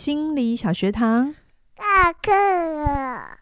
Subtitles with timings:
[0.00, 1.34] 心理小学堂，
[1.76, 3.36] 下课了。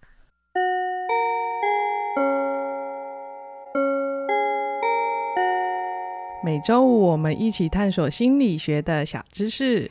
[6.44, 9.88] 每周五我们一起探索心理学的小知识。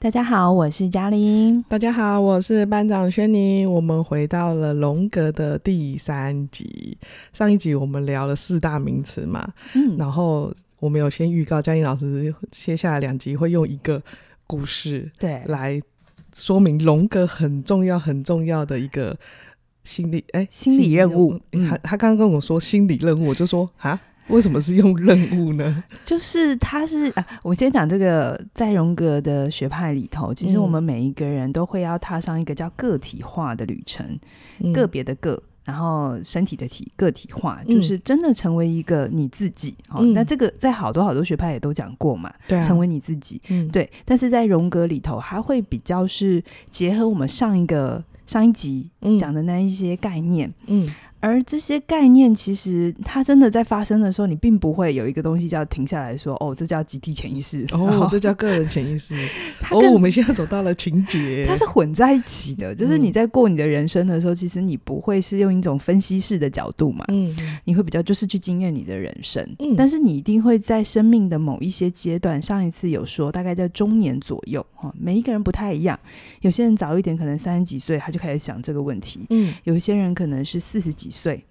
[0.00, 1.64] 大家好，我是嘉玲。
[1.68, 3.72] 大家好，我是班长轩宁。
[3.72, 6.98] 我们回到了龙格的第三集。
[7.32, 14.02] 上一集我们聊了四大名词嘛，嗯，然后我们有先预告嘉玲老师接下来两集会用一个
[14.48, 15.80] 故事对来
[16.38, 19.16] 说明荣格很重要很重要的一个
[19.82, 21.38] 心理哎心理任务。
[21.68, 24.00] 他他刚刚跟我说心理任务，我就说啊。
[24.28, 25.82] 为什么是用任务呢？
[26.04, 34.06] 就是他是啊，我先讲这个，在荣格的学派里头，其实我们每一个人都会要踏上一个叫个体化的旅程，
[34.58, 39.76] 嗯、个别的个，然后身体的体，个体化，就是真的成为一个你自己。
[39.86, 43.86] 好、嗯，那这个在好多好多学派也都讲过嘛，对、啊，成为你自己，嗯，对。
[44.06, 48.88] 但是在荣格里头，它会比较是结合我们上一个上一集
[49.20, 50.88] 讲的那一些概念，嗯。
[51.20, 59.14] 嗯而这些概念，其实它真的在发生的时候，你并不会有一个东西叫停下来说：“哦，这叫集体潜意识，哦，这叫个人潜意识。
[59.70, 62.72] ”哦，我们现在走到了情节， 它是混在一起的。
[62.74, 75.98] 就是你在过你的人生的时候，嗯、其实你不会是用一种分析式的角度嘛，嗯，你会比较就是去经验你的人生，嗯，但是你一定会在生命的某一些阶段，上一次有说，大概在中年左右，哈，每一个人不太一样，
[76.42, 81.07] 有些人早一点，可能三十几岁他就开始想这个问题，嗯，有些人可能是四十几。
[81.08, 81.42] 几岁，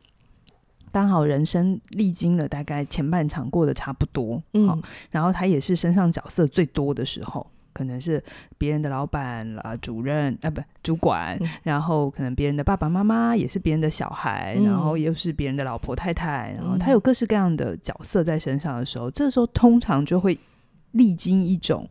[0.92, 8.24] 刚好人生历经了大概前半场过得差不多，嗯，然后他也是身上角色最多的时候，可能是
[8.58, 20.38] 别人的老板啊、主任啊，不主管，嗯，然后可能别人的爸爸妈妈也是别人的小孩，嗯，然后又是别人的老婆太太，然后他有各式各样的角色在身上的时候，嗯，这时候通常就会
[20.92, 21.90] 历经一种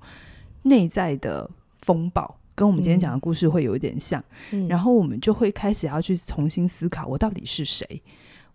[0.62, 1.50] 内在的
[1.82, 2.36] 风暴。
[2.56, 8.02] 跟我们今天讲的故事会有一点像，嗯，然后我们就会开始要去重新思考：我到底是谁？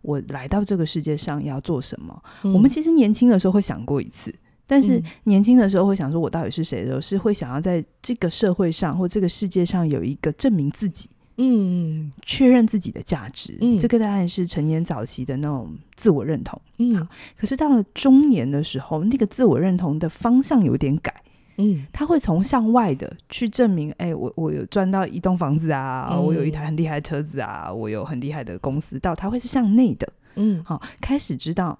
[0.02, 2.24] 我来到这个世界上要做什么？
[2.44, 4.34] 嗯，我们其实年轻的时候会想过一次，
[4.66, 13.56] 但是年轻的时候会想说：我到底是谁的时候，是会想要在这个社会上或这个世界上有一个证明自己，嗯，确认自己的价值。
[13.62, 16.60] 嗯，这个当然是成年早期的那种自我认同。
[16.80, 21.14] 嗯，可是到了中年的时候，那个自我认同的方向有点改。
[21.58, 28.98] 嗯，他会从向外的去证明，哎、欸，我我有赚到一栋房子啊、嗯，我有一台很厉害的车子啊，我有很厉害的公司。
[29.00, 31.78] 到他会是向内的，嗯，好，开始知道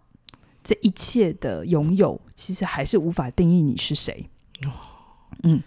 [0.64, 4.26] 这一切的拥有，其实还是无法定义你是谁。
[4.66, 4.72] 哦，
[5.44, 5.62] 嗯，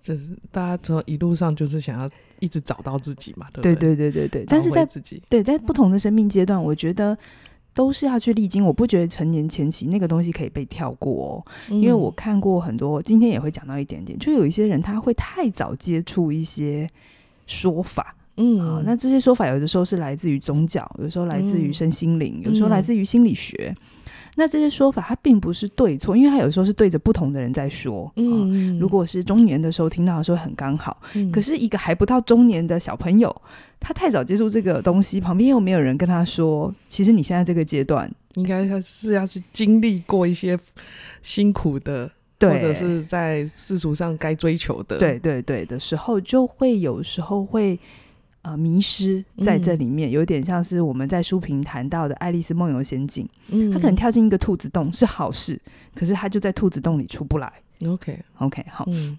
[0.00, 4.44] 就是大家从一路上就是想要一直找到自己嘛，对对对对对对。
[4.46, 7.16] 但是在自己对在不同的生命阶段，我觉得。
[7.76, 16.88] 都是要去历经，我不觉得成年前期那个东西可以被跳过哦，嗯、因为我看过很多，今天也会讲到一点点，就有一些人他会太早接触一些
[17.46, 23.76] 说法，嗯、啊，那这些说法有的时候是来自于宗教，有时候来自于身心灵，有时候来自于心理学。
[23.78, 23.86] 嗯
[24.38, 28.12] 那这些说法，它并不是对错，因为它有时候是对着不同的人在说。
[28.16, 33.34] 嗯，啊、如果是中年的时候听到的时候很刚好，嗯，可是一个还不到中年的小朋友，
[33.80, 40.58] 他太早接触这个东西，旁边又没有人跟他说，其实你现在这个阶段，应该他是要去经历过一些
[41.22, 47.78] 辛苦的，或者是在世俗上该追求的，对对对的时候，就会有时候会。
[48.46, 53.24] 呃，迷失在这里面，嗯，有点像是我们在书评谈到的《爱丽丝梦游仙境》。
[53.48, 55.60] 嗯，他可能跳进一个兔子洞是好事，
[55.96, 57.52] 可是他就在兔子洞里出不来。
[57.82, 59.18] OK，OK，okay, okay, 好，嗯。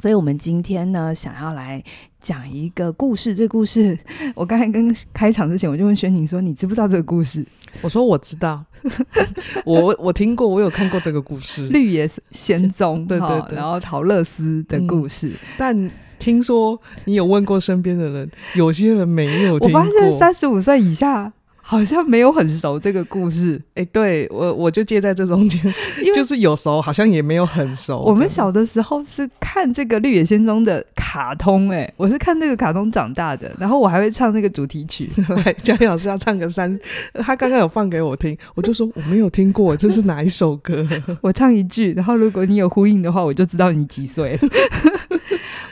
[0.00, 1.80] 所以我们今天呢，想要来
[2.18, 3.34] 讲一个故事。
[3.34, 3.96] 这个故事，
[4.34, 7.46] 我刚才跟开场之前，我就问轩宁说：“你知不知道这个故事？”
[7.82, 8.64] 我说：“我知道，
[9.64, 15.90] 我我听过，我有看过这个故事，《绿野仙踪》对对对，然后陶乐丝的故事，嗯，但。
[16.18, 19.80] 听说你有问过身边的人，有些人没有听过。
[19.80, 21.32] 我发现三十五岁以下
[21.66, 23.58] 好像没有很熟这个故事。
[23.68, 25.74] 哎、欸，对我我就介在这中间，
[26.14, 28.00] 就是有熟，好像也没有很熟。
[28.00, 35.08] 我们小的时候是看这个《绿野仙踪》的卡通、欸，哎，我是看这个卡通长大的，然后我还会唱那个主题曲。
[35.44, 36.78] 来，嘉玲老师要唱个三，
[37.14, 40.86] 他刚刚有放给我听，我就说我没有听过，这是哪一首歌？
[41.22, 44.38] 我唱一句，然后如果你有呼应的话，我就知道你几岁了。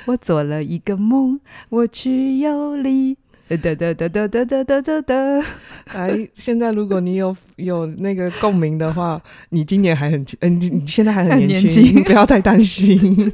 [0.06, 1.38] 我做了一个梦，
[1.68, 3.16] 我去游历，
[3.48, 5.44] 哒哒哒哒哒哒哒哒哒哒。
[5.92, 9.20] 哎，现在如果你有有那个共鸣的话，
[9.50, 13.32] 你今年还很轻，嗯、呃，你现在还很年轻，不要太担心。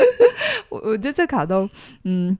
[0.68, 1.68] 我我觉得这卡通，
[2.04, 2.36] 嗯，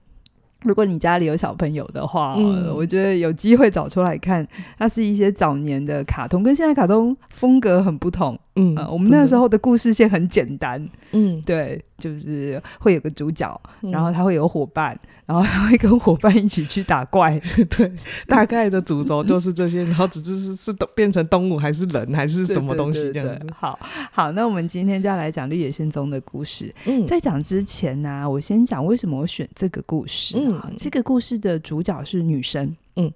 [0.61, 4.47] 如果你家里有小朋友的话，嗯、我觉得有机会找出来看，
[4.77, 8.39] 它是一些早年的卡通，跟现在卡通风格很不同。
[8.55, 17.39] 嗯、呃，我们那时候的故事线很简单，嗯，对，就是会有个主角，嗯、然后他会有伙伴，然后他会跟伙伴一起去打怪，
[17.75, 17.91] 对，
[18.27, 23.33] 大概的主轴就是这些，然后只是是是变成动物还是人还是什么东西这样子。
[23.33, 23.79] 对对对对，好
[24.11, 26.73] 好，那我们今天就要来讲《绿野仙踪》的故事。
[26.85, 30.35] 嗯，在讲之前呢、啊，我先讲为什么我选这个故事。
[30.37, 32.75] 嗯，这个故事的主角是女生。
[32.97, 33.11] 嗯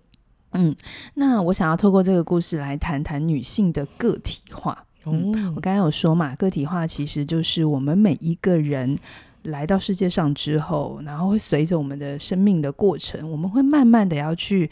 [0.53, 0.75] 嗯，
[1.13, 4.85] 那我想要透过这个故事来谈谈女性的个体化。
[5.13, 8.97] 嗯，我刚刚有说嘛，个体化其实就是我们每一个人
[9.43, 14.69] 来到世界上之后，然后会随着我们的生命的过程，我们会慢慢的要去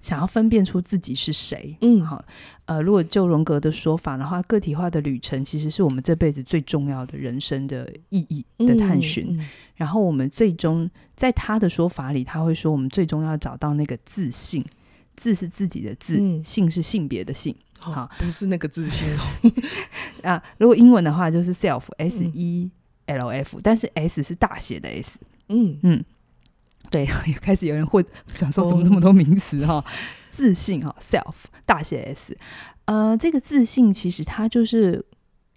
[0.00, 1.76] 想要分辨出自己是谁。
[1.80, 2.22] 嗯，好，
[2.66, 9.26] 呃，如果就荣格的说法的话，个体化的旅程其实是我们这辈子最重要的人生的意义的探寻。
[9.30, 14.64] 嗯嗯、然后我们最终在他的说法里，他会说我们最终要找到那个自信，
[15.16, 17.54] 自是自己的自，嗯、性是性别的性。
[17.80, 19.52] 好、哦，不是那个自信哦。
[20.28, 22.70] 啊，如果英文的话就是 self，s e
[23.06, 25.18] l f，、嗯、但是 s 是大写的 s。
[25.48, 26.04] 嗯嗯，
[26.90, 27.06] 对，
[27.40, 28.04] 开始有人会
[28.34, 29.84] 讲说怎么这么多名词哈、哦。
[30.30, 31.34] 自信哈，self
[31.64, 32.36] 大写 s。
[32.84, 35.04] 呃，这个自信其实它就是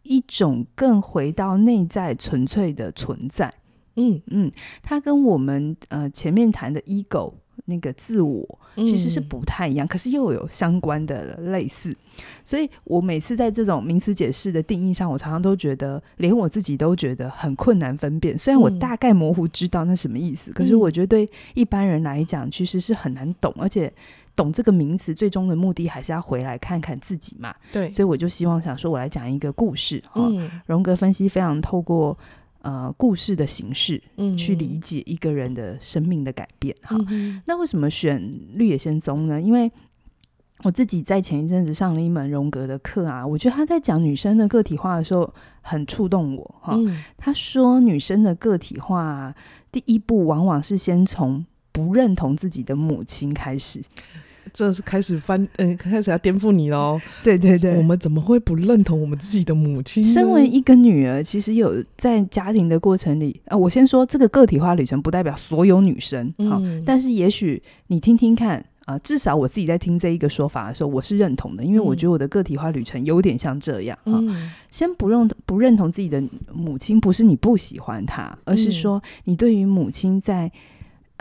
[0.04, 3.54] 一种更回到内在纯粹的存在。
[3.96, 4.52] 嗯嗯，
[4.82, 7.34] 它跟我们呃前面谈的 ego。
[7.66, 11.96] 那个自我其实是不太一样，嗯、可是又有相关的类似，
[12.44, 18.38] 所以我每次在这种名词解释的定义上，我常常都觉得，连我自己都觉得很困难分辨。
[18.38, 23.92] 虽然我大概模糊知道那什么意思，嗯、可是我觉得对一般人来讲，其实是很难懂，而且
[24.36, 27.54] 懂这个名词最终的目的还是要回来看看自己嘛。
[27.72, 30.22] 对，所以我就希望想说，我来讲一个故事哈。
[30.66, 32.18] 荣、嗯、格分析非常透过。
[32.62, 37.42] 呃，故事的形式，嗯，去理解一个人的生命的改变，哈、嗯。
[37.46, 38.22] 那为什么选
[38.54, 39.42] 《绿野仙踪》呢？
[39.42, 39.72] 因为
[40.64, 47.04] 我自己在前一阵子上了一门荣格的课啊，我觉得他在讲女生的个体化的时候，很触动我，哈、嗯。
[47.18, 49.34] 他说，女生的个体化
[49.72, 53.82] 第一步，往往是先从不认同自己的母亲开始。
[54.54, 57.00] 这是开始翻，嗯，开始要颠覆你喽。
[57.24, 60.04] 对对对，我们怎么会不认同我们自己的母亲？
[60.04, 76.22] 身为一个女儿，其实有在家庭的过程里，啊、呃，我先说这个个体化旅程不代表所有女生，好、嗯，但是也许你听听看，啊、呃，至少我自己在听这一个说法的时候，我是认同的，因为我觉得我的个体化旅程有点像这样，哈、嗯，先不用不认同自己的
[76.54, 80.52] 母亲，不是你不喜欢她，而是说你对于母亲在。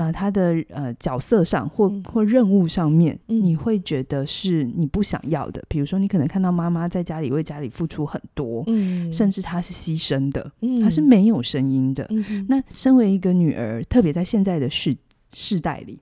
[0.00, 5.62] 呃，他的呃角色上或或任务上面，嗯、你会觉得是你不想要的。
[5.68, 12.06] 比如说，你可能看到妈妈在家里为家里付出很多，嗯、甚至她是牺牲的，她、嗯、是没有声音的。
[12.08, 14.96] 嗯、那身为一个女儿，特别在现在的世
[15.34, 15.98] 世代里，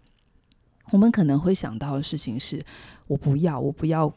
[0.93, 2.65] 我们可能会想到的事情是：
[3.09, 4.15] 我不要，我不要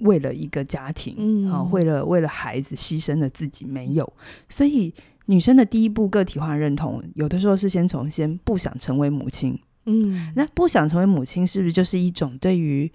[0.00, 4.12] 为了一个家庭，嗯、啊，为了为了孩子牺牲了自己，没有，
[4.50, 4.92] 所以。
[5.26, 12.90] 女生的第一步个体化认同，有的时候是先从先不想成为母亲，嗯，那不想成为母亲，是不是就是一种对于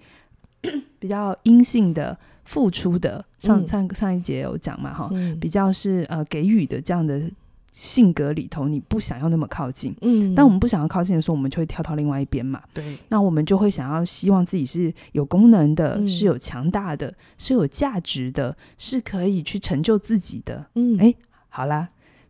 [0.98, 3.24] 比较阴性的付出的？
[3.38, 7.22] 上上上一节有讲嘛，哈，嗯、比较是呃给予的这样的
[7.70, 21.14] 性格里头，你不想要那么靠近，嗯，但我们不想要靠近的时候，我们就会跳到另外一边嘛，对，那我们就会想要希望自己是有功能的，嗯、是有强大的，是有价值的，是可以去成就自己的，嗯，哎，
[21.48, 21.88] 好啦。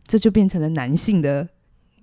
[0.09, 1.47] 这就变成了男性的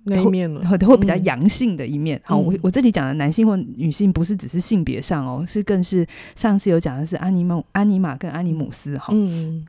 [0.05, 2.17] 那一面了，或 或比较阳性的一面。
[2.19, 9.07] 嗯、好，我我这里讲的男性或女性，不是只是性别上哦，是更是上次有讲的是阿尼姆、阿尼玛跟阿尼姆斯哈。
[9.11, 9.67] 嗯，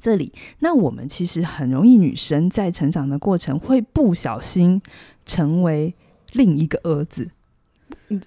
[0.00, 4.80] 这里那我们其实很容易，女生在成长的过程会不小心
[5.26, 5.94] 成为
[6.32, 7.28] 另一个儿子。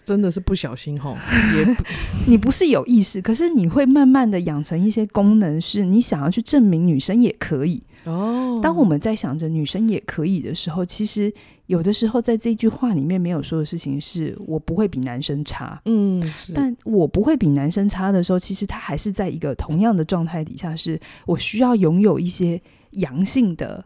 [0.05, 1.15] 真的是不小心哈，
[1.55, 1.83] 也不
[2.29, 7.81] 你不是有意识，可是你会慢慢的养成一些功能，是你想要去证明女生也可以。
[8.07, 11.31] 哦，当我们在想着女生也可以的时候，其实
[11.65, 22.61] 有的时候在这句话里面没有说的事情是我不会比男生差，嗯，是，但我不会比男生差的时候，其实他还是在一个同样的状态底下，是我需要拥有一些
[22.91, 23.83] 阳性的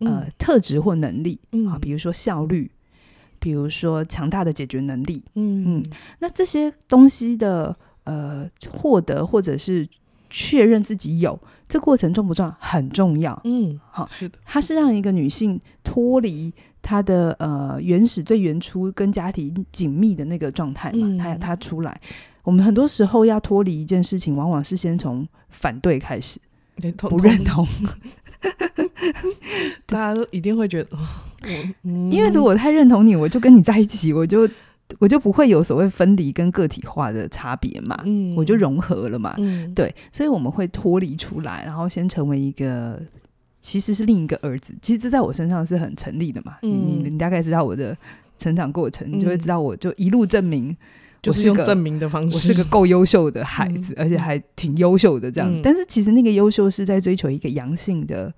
[0.00, 1.66] 呃、嗯、特质或能力，嗯。
[1.68, 2.70] 啊，比如说效率，
[3.38, 5.78] 比如说强大的解决能力，嗯。
[5.78, 5.82] 嗯，
[6.18, 7.74] 那这些东西的
[8.04, 9.88] 呃获得或者是
[10.28, 11.40] 确认自己有。
[11.72, 12.54] 这过程重不重要？
[12.60, 13.40] 很重要。
[13.44, 16.52] 嗯，好，是的，它是让一个女性脱离
[16.82, 21.16] 她的呃原始最原初跟家庭紧密的那个状态嘛。
[21.18, 21.98] 她她、嗯、出来，
[22.44, 26.38] 我们很多时候要脱离一件事情，往往是先从反对开始，
[26.98, 27.66] 不认同。
[29.86, 30.98] 大家都一定会觉得，
[31.82, 34.46] 因为如果太认同你，我就跟你在一起，我就。
[34.98, 43.00] 我就不会有所谓分离跟个体化的差别嘛，嗯，我就融合了嘛，嗯，对，所以我们会脱离出来，然后先成为一个
[43.60, 47.96] 其实是另一个儿子，其实这在我身上是很成立的嘛，嗯，你你大概知道我的
[48.38, 50.76] 成长过程，你就会知道我就一路证明，
[51.20, 58.32] 就是用证明的方式，我是个够优秀的孩子，而且还挺优秀的这样，但是其实那个优秀是在追求一个阳性的。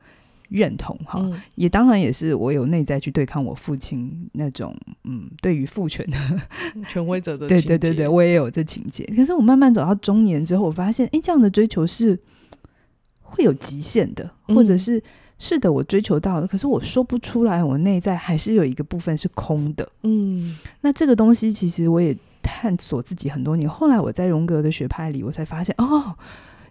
[0.48, 6.18] 认同哈，嗯、也当然也是我有内在去对抗我父亲那种嗯，对于父权的
[6.88, 9.04] 权威者的 对对对对，我也有这情节。
[9.16, 12.18] 可是我慢慢走到中年之后，我发现，哎，这样的追求是
[13.22, 15.02] 会有极限的，或者是、嗯、
[15.38, 19.88] 是的，我追求到了，可是我说不出来，我内在还是有一个部分是空的。
[20.02, 23.68] 嗯，那这个东西其实我也探索自己很多年。
[23.68, 26.14] 后来我在荣格的学派里，我才发现哦。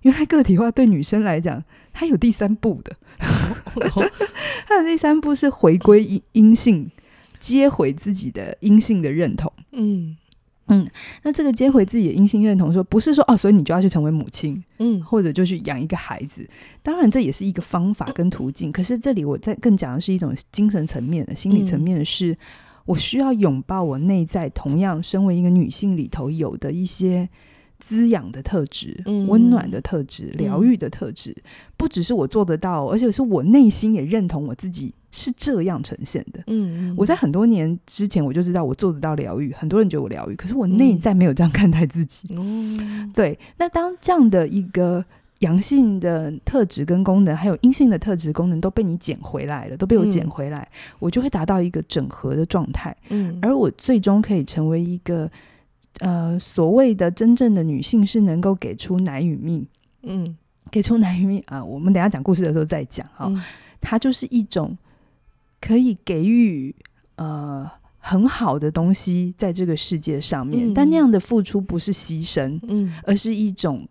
[0.04, 2.96] 原来个体化对女生来讲，它有第三步的。
[4.68, 6.90] 它的第三步是回归阴阴性，
[7.40, 9.52] 接回自己的阴性的认同。
[9.72, 10.18] 嗯
[10.68, 10.88] 嗯，
[11.24, 16.48] 那这个接回自己的阴性认同说，说不是说哦，所以你就要去成为母亲，嗯，或者就去养一个孩子。
[16.82, 18.72] 当然，这也是一个方法跟途径。
[18.72, 22.38] 可是这里我在更讲的是一种精神层面的、心理层面的是，是、嗯、
[22.86, 27.30] 我需要拥抱我内在同样身为一个女性里头有的一些。
[27.86, 28.98] 滋养的特质，
[29.28, 31.44] 温暖的特质，疗愈、嗯、的特质，嗯、
[31.76, 36.40] 不只是我做得到，而且是我内心也认同我自己是这样呈现的。
[36.48, 42.30] 嗯，嗯我在很多年之前我就知道我做得到疗愈，很多人觉得我疗愈，可是我内在没有这样看待自己。
[42.32, 43.38] 嗯、对。
[43.58, 45.04] 那当这样的一个
[45.40, 52.96] 阳性的特质跟功能，还有阴性的特质功能都被你捡回来了，都被我捡回来，嗯、我就会达到一个整合的状态。
[53.10, 55.30] 嗯，而我最终可以成为一个。
[56.00, 59.68] 呃，所谓的真正的女性是能够给出奶与蜜，
[60.02, 60.36] 嗯，
[60.72, 61.66] 给出奶与蜜啊、呃。
[61.66, 63.26] 我们等下讲故事的时候再讲哈。
[63.28, 63.40] 嗯、
[63.80, 64.76] 它就是一种
[65.62, 66.76] 可以给予
[67.18, 67.70] 呃
[68.00, 73.88] 很好的东西在这个世界上面，嗯、但那样的付出不是牺牲，嗯，而是一种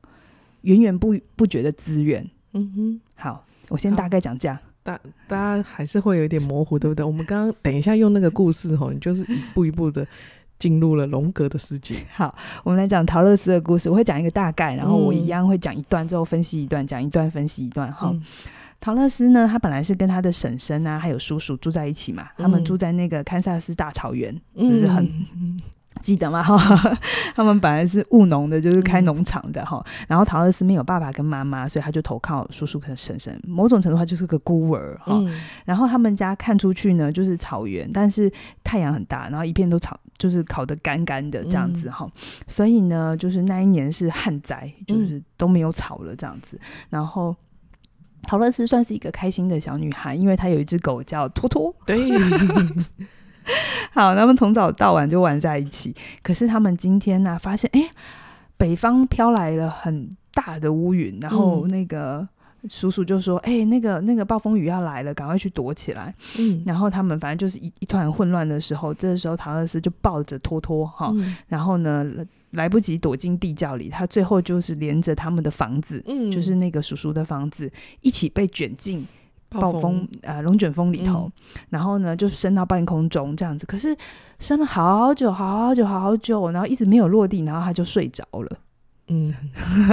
[0.62, 2.28] 源源不不绝的资源。
[2.52, 7.06] 嗯哼，好，我先大概讲这样，大大家还是会有点模糊，对不对？
[7.06, 10.04] 我们刚刚等一下用那个故事吼，你就是一步一步的。
[10.62, 11.96] 进入了荣格的世界。
[12.14, 13.90] 好，我们来讲陶乐斯的故事。
[13.90, 17.92] 我会讲一个大概，然后我一样会讲一段，之后分析一段，讲一段分析一段。
[17.92, 18.22] 哈，嗯、
[18.78, 22.28] 陶乐斯呢，他本来是跟他的婶婶啊，还有叔叔住在一起嘛。
[22.36, 25.04] 嗯、他们住在那个堪萨斯大草原，就是很。
[25.94, 26.42] 嗯记得吗？
[26.42, 26.58] 哈，
[27.36, 29.80] 他们本来是务农的，就是开农场的哈。
[29.86, 33.40] 嗯、然后陶乐斯没有爸爸跟妈妈，所以他就投靠叔叔跟婶婶。
[33.46, 35.12] 某种程度，他就是个孤儿哈。
[35.14, 38.32] 嗯、然后他们家看出去呢，就是草原，但是
[38.64, 42.04] 太阳很大，然后一片都草，就是烤得干干的这样子哈。
[42.04, 42.10] 嗯、
[42.48, 46.58] 所以呢，就是那一年是旱灾，就是都没有草了这样子。
[46.90, 47.36] 然后
[48.22, 51.72] 陶乐斯算是一个开心的小女孩，因为她有一只狗叫托托。
[51.86, 52.10] 对。
[53.92, 55.94] 好，他们从早到晚就玩在一起。
[56.22, 57.90] 可是他们今天呢、啊，发现哎，
[58.56, 62.26] 北方飘来了很大的乌云，然后那个
[62.68, 72.06] 叔叔就说：“哎，那个那个暴风雨要来了，赶快去躲起来。”嗯，然后他们反正就是一一团混乱的时候，这个时候唐乐斯就抱着托托哈，嗯、然后呢
[72.52, 77.70] 来不及躲进地窖里，他最后就是连着他们的房子，嗯，就是那个叔叔的房子，
[78.00, 79.06] 一起被卷进。
[79.52, 83.96] 暴风呃龙卷风里头，嗯、然后呢就升到半空中这样子，可是
[84.38, 88.58] 升了好久好久好久，然后一直没有落地，然后他就睡着了。
[89.08, 89.34] 嗯，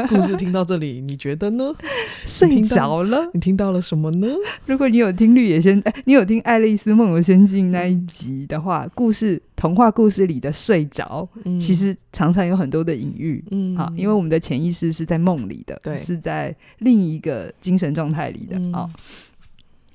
[0.08, 1.74] 故事听到这里，你觉得呢？
[2.28, 3.30] 睡着了？
[3.34, 4.28] 你听到了什么呢？
[4.66, 13.44] 如果你有听绿野仙，你有听《爱丽丝梦游仙境》那一集的话，嗯、故事童话故事里的睡着，嗯、其实常常有很多的隐喻。
[13.50, 18.88] 嗯，好，因为我们的潜意识是在梦里的，对，是在另一个精神状态里的啊。
[18.88, 18.90] 嗯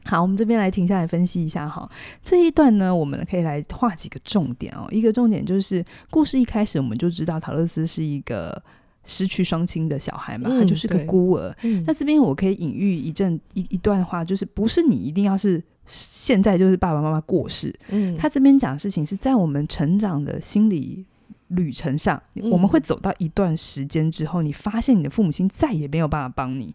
[0.05, 1.91] 好，我们这边来停下来分析一下哈。
[2.23, 4.87] 这一段呢，我们可以来画几个重点哦。
[4.91, 8.63] 一个重点就是，故事一开始我们就知道桃乐斯是一个
[9.05, 11.57] 失去双亲的小孩嘛，他、嗯、就是个孤儿。
[11.63, 17.75] 嗯、那这边我可以隐喻一阵一一段话，就是不是你一定要是现在就是爸爸妈妈过世。
[17.89, 21.05] 嗯，他这边讲的事情是在我们成长的心理
[21.49, 26.75] 旅程上，嗯、我们会走到一段时间之后，你发现你的父母亲再也没有办法帮你。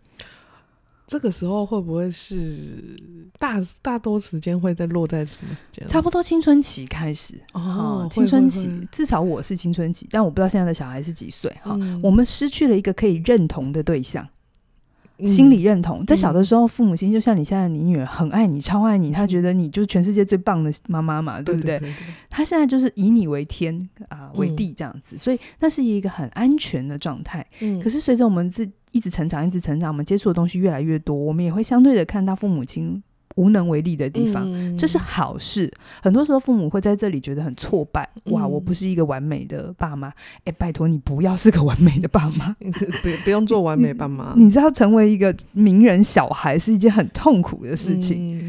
[1.10, 2.96] 这个时候会不会是
[3.40, 5.88] 大大多时间会在落在什么时间？
[5.88, 11.76] 差不多青春期开始哦，青春期至少我是青春期，但我不知道现在的小孩是几岁哈。
[11.80, 14.28] 嗯、我们失去了一个可以认同的对象，
[15.18, 16.06] 嗯、心理认同。
[16.06, 21.82] 在小的时候，父母亲就像你现在，你女儿很爱你，超爱你，她觉得你就是全世界最棒的妈妈嘛，对不对？
[22.30, 23.76] 她现在就是以你为天
[24.10, 27.44] 啊、呃、为地这样子，嗯、所以那是一个很安全的状态。
[27.62, 33.02] 嗯，可是随着我们自一直成长，一直成长，我们接触的东西越来越多，我们也会相对的看到父母亲
[33.36, 35.72] 无能为力的地方，嗯、这是好事。
[36.02, 40.12] 很多时候父母会在这里觉得很挫败，嗯、哇，我不是一个完美的爸妈。
[40.44, 42.56] 哎，拜托你不要是个完美的爸妈，
[43.02, 44.34] 不不用做完美爸妈。
[44.36, 48.38] 你知道成为一个名人小孩是一件很痛苦的事情。
[48.40, 48.49] 嗯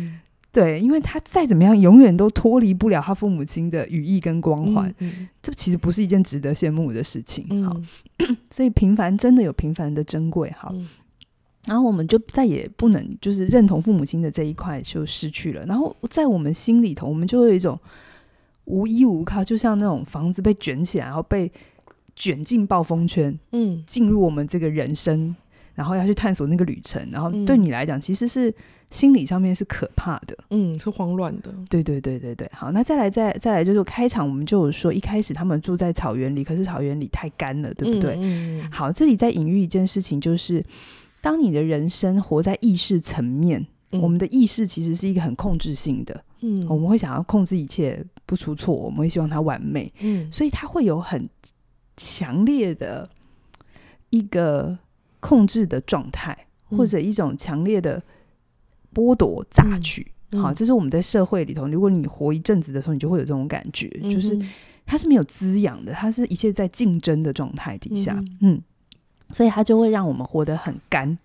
[0.52, 4.88] 对，因为他再怎么样，永远都脱离不了他父母亲的羽翼跟光环。
[4.98, 7.64] 嗯嗯、这其实不是一件值得羡慕的事情。
[7.64, 7.80] 好，
[8.18, 10.50] 嗯、 所以平凡真的有平凡的珍贵。
[10.58, 10.88] 好，嗯、
[11.66, 15.64] 然后我们就再也不能就是认同父母亲的这一块就失去了。
[15.66, 17.78] 然后在我们心里头，我们就会有一种
[18.64, 21.50] 无依无靠，就像那种房子被卷起来，然后被
[22.16, 25.34] 卷进暴风圈，嗯，进入我们这个人生，
[25.74, 27.06] 然后要去探索那个旅程。
[27.10, 28.54] 然后对你来讲，其实是。
[28.90, 32.50] 心理上面是可怕的，嗯，是慌乱的，对对对对对。
[32.52, 38.16] 好，那再来再再来就是开场，我们就有说，一开始他们住在草原里，可是草原里太干了，对不对？
[38.16, 40.60] 嗯嗯、好，这里在隐喻一件事情，就是
[41.20, 51.24] 当你的人生活在意识层面，嗯、我们的意识其实是一个很控制性的，嗯，我们会想要控制一切不出错，我们会希望它完美，嗯，所以它会有很
[51.96, 53.08] 强烈的
[54.08, 54.76] 一个
[55.20, 56.36] 控制的状态，
[56.70, 58.02] 嗯、或者一种强烈的。
[58.92, 61.68] 剥夺、榨取，好，这是我们在社会里头。
[61.68, 64.36] 如果你活一阵子的时候，你就会有这种感觉，嗯、就是
[64.84, 68.62] 它是没有滋养的，它是一切在竞争的状态底下，嗯，嗯，
[69.30, 71.16] 所以它就会让我们活得很干。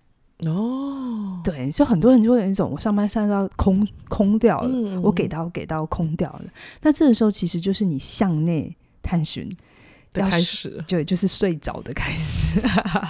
[0.44, 6.44] 哦，对，就很多人就会有一种我上班上到空空掉了，嗯、我给到给到空掉了。
[6.82, 8.72] 那这个时候其实就是你向内
[9.02, 9.50] 探寻
[10.16, 12.60] 的开始，对就是睡着的开始，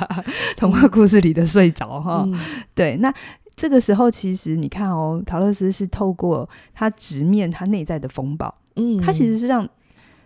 [0.56, 2.24] 童话故事里的睡着哈。
[2.26, 2.38] 嗯、
[2.74, 3.12] 对，那。
[3.58, 9.66] 这个时候，其实你看哦，陶乐斯是透过他直面他内在的风暴，嗯，他其实是让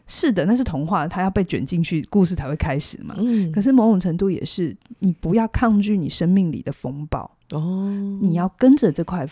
[0.09, 3.53] 是的，那是童话，他要被卷进去，故事才会开始嘛，嗯。
[3.53, 7.89] 可是某种程度也是，你不要抗拒你生命里的风暴哦，
[8.21, 9.25] 你要跟着这块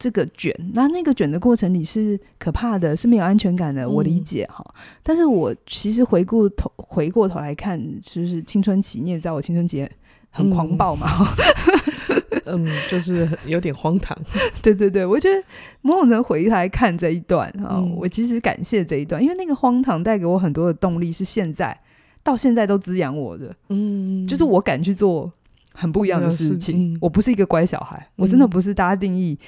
[0.00, 4.64] 这个卷，那那个卷的过程里是可怕的，是没有安全感的，我理解哈。
[4.66, 9.86] 嗯，但是我其实回顾头回过头来看，就是青春期，你也知道我青春期
[10.30, 11.06] 很狂暴嘛。
[11.18, 12.16] 嗯
[12.66, 14.16] 嗯，就是有点荒唐。
[14.62, 15.40] 对对对，我觉得
[15.82, 21.78] 某种人回来看这一段啊，嗯、我其实感谢这一段，因为那个荒唐带给我很多的动力，是现在
[22.22, 23.54] 到现在都滋养我的。
[23.68, 25.30] 嗯，就是我敢去做
[25.74, 26.94] 很不一样的事情。
[26.94, 29.38] 嗯、我不是一个乖小孩，嗯、我真的不是大家定义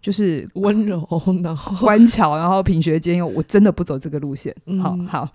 [0.00, 1.06] 就是 温柔，
[1.42, 3.26] 然后乖巧，然后品学兼优。
[3.26, 4.54] 我真的不走这个路线。
[4.66, 5.28] 嗯、好好。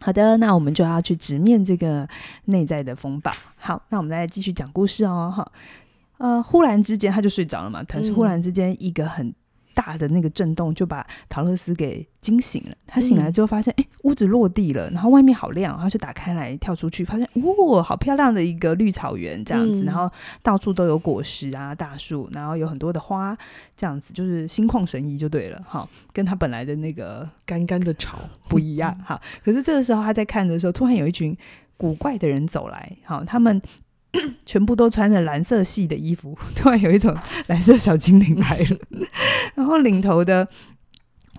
[0.00, 2.08] 好的，那我们就要去直面这个
[2.46, 3.32] 内在的风暴。
[3.56, 5.32] 好，那我们再继续讲故事哦。
[5.34, 5.52] 哈，
[6.18, 9.32] 呃，忽然之间他就睡着了嘛，可是忽然之间一个很。
[9.74, 12.74] 大的那个震动就把陶乐斯给惊醒了。
[12.86, 20.10] 他醒来之后发现，哎、嗯，屋子落地了，然后外面好亮，然后就打开来跳出去，发现，哇，好漂亮的一个绿草原这样子，嗯、然后
[20.42, 23.36] 到处都有果实啊，大树，然后有很多的花，
[23.76, 31.36] 这样子就是心旷神怡就对了，哈，跟他本来的那个干干的草 不一样， 哈，可是这个时候他在看的时候，突然有一群
[31.76, 33.60] 古怪的人走来，好，他们。
[34.44, 37.16] 全部都穿着蓝色系的衣服，突然有一种
[37.48, 38.78] 蓝色小精灵来了。
[39.56, 40.46] 然后领头的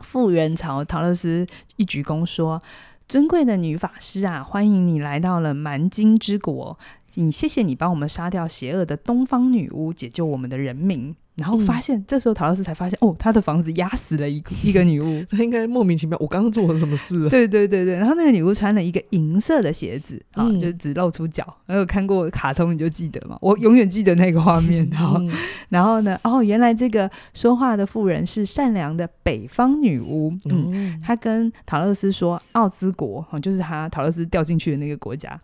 [0.01, 2.61] 复原朝陶乐斯一鞠躬说
[3.07, 6.77] ：“尊贵的女法师啊，欢迎你来到了蛮金之国。
[7.15, 16.15] 你谢谢你帮我们杀掉邪恶的东方女巫，解救我们的人民。”然后发现，嗯、这时候桃乐丝才发现，哦，他的房子压死了一个 一个女巫，他应该莫名其妙。
[16.21, 17.27] 我刚刚做了什么事？
[17.27, 17.95] 对对对对。
[17.95, 21.43] 然后那个女巫穿了一个银色的鞋子，啊、嗯，就只露出脚。
[21.65, 23.35] 然后有看过卡通，你就记得嘛。
[23.41, 24.87] 我永远记得那个画面。
[24.93, 25.31] 好，嗯、
[25.69, 30.31] 然后呢，哦，原来这个说话的妇人是善良的北方女巫。
[30.45, 35.41] 嗯，她、嗯、跟陶乐斯说，奥兹国，就是他陶乐斯掉进去的那个国家。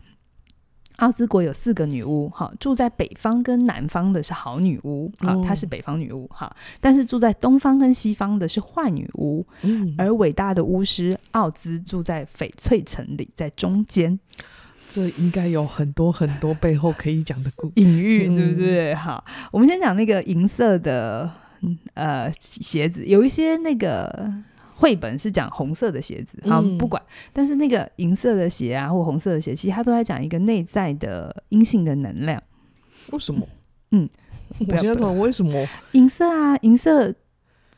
[0.99, 14.19] 奥兹国有四个女巫，哈，住在北方跟南方的是好女巫，哈，她是北方女巫，哈，但是住在东方跟西方的是坏女巫，嗯，而伟大的巫师奥兹住在翡翠城里，在中间，
[14.89, 18.93] 这应该有很多很多背后可以讲的故隐喻，对不对？
[18.95, 21.31] 好，我们先讲那个银色的
[21.93, 24.31] 呃鞋子，有一些那个。
[24.79, 32.41] 绘本是讲红色的鞋子，好，不管，但是那个银色的鞋啊，或红色的鞋，其实它都在讲一个内在的阴性的能量。
[33.11, 33.45] 为什么？
[33.91, 34.07] 嗯，
[34.69, 37.13] 我现在懂为什么银色啊，银色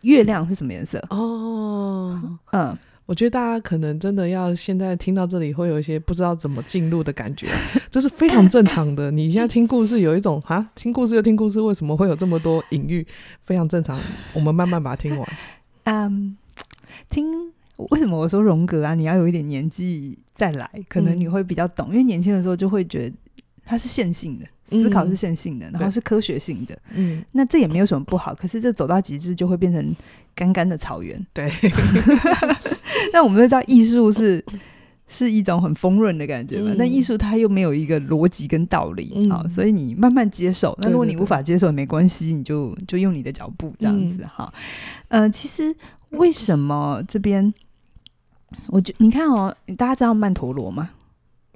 [0.01, 1.03] 月亮是什么颜色？
[1.09, 7.47] 哦，嗯，我觉得大家可能真的要现在听到这里，会有一些不知道怎么进入的感觉，
[7.89, 9.09] 这是非常正常的。
[9.09, 13.07] 你现在听故事有一种啊，听故事又听故事，为什么会有这么多隐喻？
[13.39, 13.99] 非常正常，
[14.35, 15.27] 我们慢慢把它听完。
[15.85, 16.37] 嗯。
[17.11, 17.27] 听
[17.89, 18.95] 为什么我说荣格啊？
[18.95, 21.89] 你要有一点年纪再来，可能你会比较懂。
[21.89, 23.15] 嗯、因为年轻的时候就会觉得
[23.65, 26.77] 它是线性的，思考是线性的，然后是科学性的。
[26.93, 28.33] 嗯，那这也没有什么不好。
[28.33, 29.95] 可是这走到极致就会变成
[30.33, 31.19] 干干的草原。
[31.33, 31.51] 对。
[33.13, 34.43] 那我们都知道艺术是
[35.07, 36.75] 是一种很丰润的感觉嘛？
[36.77, 40.77] 但艺术它又没有一个逻辑跟道理，好，所以你慢慢接受。
[40.83, 44.53] 那如果你无法接受也没关系，你就就用你的脚步这样子哈。
[45.09, 45.75] 呃，其实
[46.11, 47.53] 为什么这边？
[48.67, 50.89] 我觉你看哦，大家知道曼陀罗吗？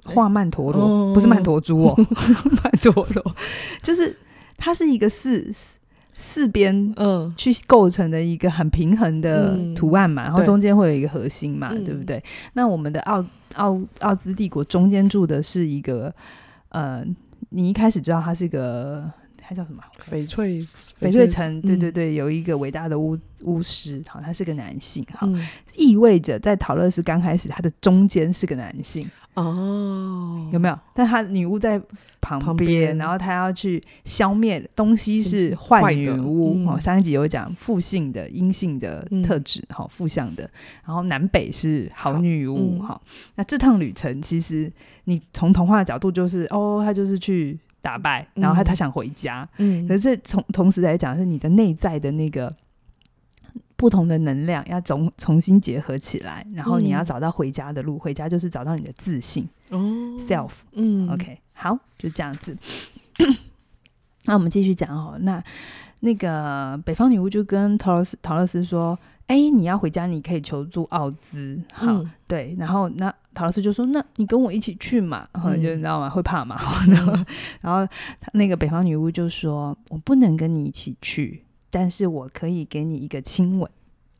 [0.04, 1.94] 画曼陀罗、欸、不是曼陀珠哦，
[2.62, 3.36] 曼陀罗
[3.82, 4.16] 就是
[4.56, 5.52] 它是一个四
[6.16, 12.22] 四边嗯去构成的一个很平衡的图案嘛，嗯、然后中间会有一个核心嘛，对，对不对？
[12.54, 13.22] 那我们的奥
[13.56, 16.14] 奥奥兹帝国中间住的是一个
[16.68, 17.04] 呃，
[17.50, 19.10] 你一开始知道它是一个。
[19.48, 19.80] 它叫什么？
[20.10, 25.28] 翡翠翡翠城，对对对，有一个伟大的巫巫师，好，他是个男性，好，
[25.76, 29.08] 意味着在陶乐丝刚开始，他的中间是个男性。
[29.34, 30.76] 哦，有没有？
[30.94, 31.80] 但他女巫在
[32.20, 40.50] 旁边，然后他要去消灭东西是坏女巫，哦，上一集有讲负性的、阴性的特质，好，负向的，
[40.84, 43.00] 然后南北是好女巫，好，
[43.36, 44.72] 那这趟旅程其实
[45.04, 47.56] 你从童话的角度就是，哦，他就是去。
[47.86, 52.52] 打败，然后他他想回家，嗯，可是从同时来讲，是你的内在的那个
[53.76, 59.78] 不同的能量要重重新结合起来，然后你要找到回家的路，回家就是找到你的自信哦
[60.18, 62.56] ，self，嗯，OK，好，就这样子。
[64.26, 65.40] 那我们继续讲哦，那
[66.00, 68.98] 那个北方女巫就跟陶乐斯陶乐斯说。
[69.26, 76.08] 哎、欸，你要回家，你可以求助奥兹，好，嗯、对，然后那陶老师就说：“那你跟我一起去嘛？”然后就你知道吗？
[76.08, 76.56] 会怕嘛？
[76.86, 77.12] 然后，
[77.60, 77.92] 然后
[78.34, 83.68] 那个北方女巫就说：“我不能跟你一起去，但是我可以给你一个亲吻。”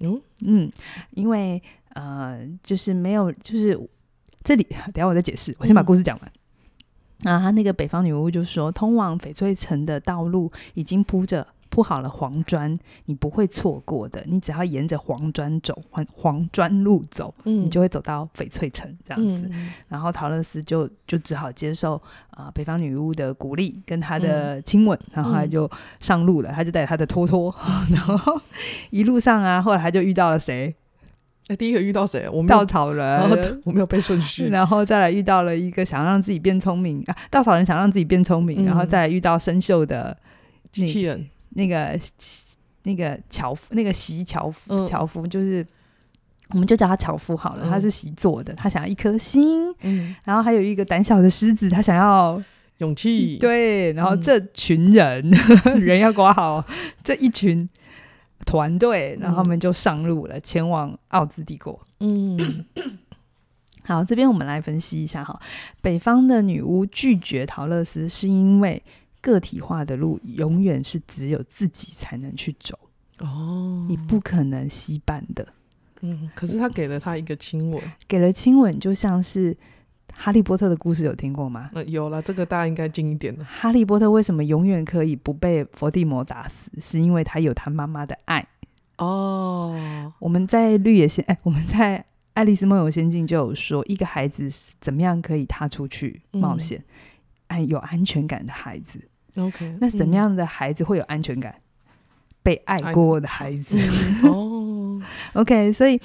[0.00, 0.72] 嗯嗯，
[1.12, 3.80] 因为呃，就是没有，就是
[4.42, 6.32] 这里，等下我再解释，我先把故事讲完。
[6.34, 14.24] 嗯、然后他那个北方女巫就说：“通往翡翠城的道路已经铺着。”铺好了黄砖，你不会错过的。
[14.26, 19.46] 你只要沿着黄砖走，黄黄砖路走，嗯、你就会走到翡翠城这样子。
[19.52, 21.96] 嗯、然后陶乐斯就就只好接受
[22.30, 26.50] 啊、呃、北方女巫的鼓励跟她的亲吻，嗯、然后他就上路了。
[26.50, 28.40] 他就带着他的托托，嗯、 然后
[28.88, 30.74] 一路上啊，后来他就遇到了谁？
[31.48, 32.26] 哎，第一个遇到谁？
[32.30, 33.20] 我稻草人，
[33.64, 34.48] 我没有背顺序。
[34.50, 40.16] 然后再来遇到了一个想让自己变聪明啊，稻草人想让自己变聪明，嗯、然后再来遇到生锈的
[40.72, 41.28] 机器人。
[41.56, 41.98] 那个
[42.82, 45.66] 那个樵夫，那个习樵夫，樵夫就是，
[46.50, 47.62] 我们就叫他樵夫好了。
[47.64, 49.74] 嗯、他是习作的，他想要一颗心。
[49.80, 52.40] 嗯，然后还有一个胆小的狮子，他想要
[52.78, 53.38] 勇气。
[53.38, 55.28] 对，然后这群人，
[55.64, 56.62] 嗯、 人要管好，
[57.02, 57.66] 这一群
[58.44, 61.80] 团队，然后他们就上路了，前往奥兹帝国。
[62.00, 62.64] 嗯，
[63.84, 65.40] 好，这边我们来分析一下哈，
[65.80, 68.82] 北方的女巫拒绝陶乐斯，是因为。
[69.26, 72.78] 个体化的路永远是只有自己才能去走
[73.18, 75.46] 哦，你不可能携伴的。
[76.02, 79.56] 嗯，可是他给了他一个亲吻，给了亲吻，就像是
[80.12, 81.70] 哈利波特的故事，有听过吗？
[81.74, 83.44] 呃，有了，这个大家应该近一点了。
[83.44, 86.70] 哈利波特为什么永远可以不被伏地魔打死？
[86.80, 88.46] 是因为他有他妈妈的爱
[88.98, 90.12] 哦。
[90.20, 96.84] 我们在绿野仙， 哎，我们在爱丽丝梦游仙境就有说，一个孩子怎么样可以踏出去冒险？
[97.46, 99.00] 爱、嗯、有安全感的孩子。
[99.36, 101.52] OK，那什么样的孩子会有安全感？
[101.52, 101.92] 嗯、
[102.42, 103.76] 被爱过的孩子。
[104.26, 105.00] 哦
[105.34, 106.00] ，OK，所以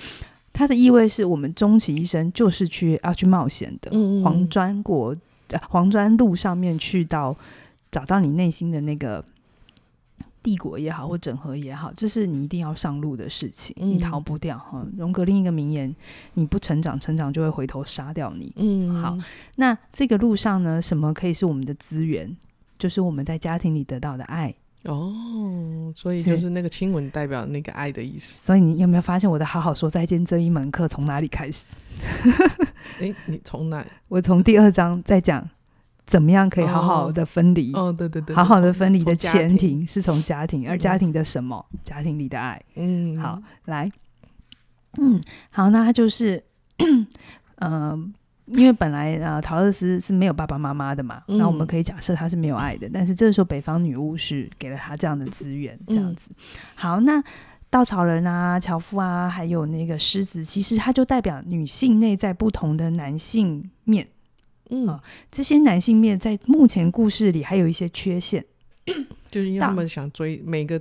[0.52, 3.90] 它的意味是我们终其一生就是去要去冒险的。
[3.94, 5.16] 嗯、黄砖国，
[5.70, 7.36] 黄砖路上面去到
[7.92, 9.24] 找到你内心的那个
[10.44, 14.86] 帝国也好，或整合也好，这是你一定要上路的事情，嗯、你逃不掉哈。
[14.98, 15.96] 荣格另一个名言：
[16.34, 18.52] 你不成长，成长就会回头杀掉你。
[18.56, 19.18] 嗯，好，
[19.56, 22.36] 那这个路上呢，什么可以是我们的资源？
[22.82, 24.52] 就是我们在家庭里得到的爱
[24.86, 28.44] 哦，所以就是那个亲吻代表那个爱的意思。
[28.44, 31.68] 所以你有没有发现我的好好说再见这一门课从哪里开始？
[33.00, 33.86] 哎、欸，你从哪？
[34.08, 35.48] 我从第二章在讲
[36.08, 37.72] 怎么样可以好好的分离。
[37.74, 41.64] 哦，对对对，好好的分离的前提是从家庭，而家庭的什么？
[41.72, 42.60] 嗯、家庭里的爱。
[42.74, 43.92] 嗯，好，来，
[44.98, 46.44] 嗯，好，那他就是，
[46.78, 47.06] 嗯。
[47.62, 47.96] 呃
[48.54, 52.90] 因为本来呃，陶乐斯是没有爸爸妈妈的嘛，那、嗯、我们可以假设他是没有爱的。
[52.94, 56.28] 但是这个时候，北方女巫是给了他这样的资源，这样子。
[56.30, 56.36] 嗯、
[56.76, 57.24] 好，那
[57.70, 64.06] 稻草人啊、樵夫啊，还有那个狮子，其实它就代表女性内在不同的男性面。
[64.70, 68.44] 嗯、呃，这些男性面在目前故事里还有一些缺陷，
[69.32, 70.78] 就是因为他们想追每个，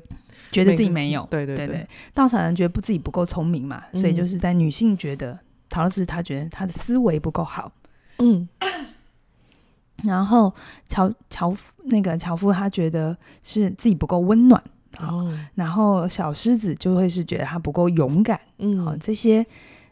[0.51, 1.27] 觉得自己没有。
[1.31, 5.39] 对对对，对，稻草人觉得不自己不够聪明嘛，所以就是在女性觉得。
[5.71, 7.73] 桃乐丝他觉得他的思维不够好，
[8.19, 8.47] 嗯，
[10.05, 10.53] 然后
[10.89, 14.63] 樵樵那个樵夫他觉得是自己不够温暖，
[14.99, 19.45] 哦，然后小狮子就会是觉得他不够勇敢，嗯，好，这些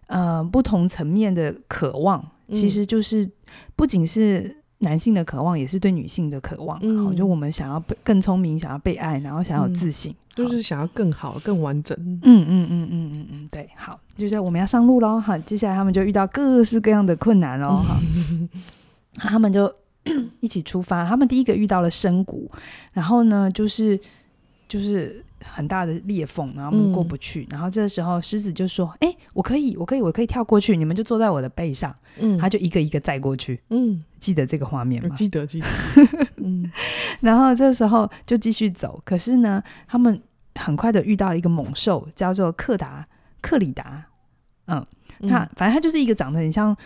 [0.09, 3.29] 呃不同层面的渴望，其实就是
[3.77, 17.97] 不仅是男性的渴望，也是对女性的渴望，嗯，就我们想要更聪明，想要被爱，然后想要有自信，就是想要更好、更完整，嗯嗯嗯嗯嗯嗯，对，好，就是我们要上路喽，哈，接下来他们就遇到各式各样的困难喽，哈，
[19.17, 19.73] 他们就。
[20.41, 22.51] 一起出发，他们第一个遇到了深谷，
[22.95, 23.99] 然后呢，就是
[24.67, 27.43] 就是很大的裂缝，然后他们过不去。
[27.43, 33.61] 嗯、然后这时候，狮子就说：“哎、欸，我可以，我可以，我可以跳过去，你们就坐在我的背上。”嗯，他就一个一个载过去。
[33.69, 35.15] 嗯，记得这个画面吗？
[35.15, 35.67] 记得，记得。
[36.43, 36.71] 嗯，
[37.21, 40.23] 然后这时候就继续走，可是呢，他们
[40.55, 43.07] 很快的遇到了一个猛兽，叫做克达
[43.43, 44.07] 克里达。
[44.69, 44.87] 嗯，
[45.29, 46.77] 他反正他就是一个长得很像。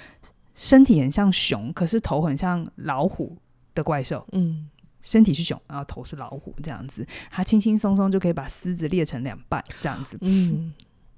[0.55, 3.35] 身体很像熊，可是头很像老虎
[3.75, 4.25] 的怪兽。
[4.33, 4.69] 嗯，
[5.01, 10.19] 身体是熊，然后头是老虎，这样子，他轻轻松松就可以把狮子裂成两半，这样子。
[10.21, 10.71] 嗯，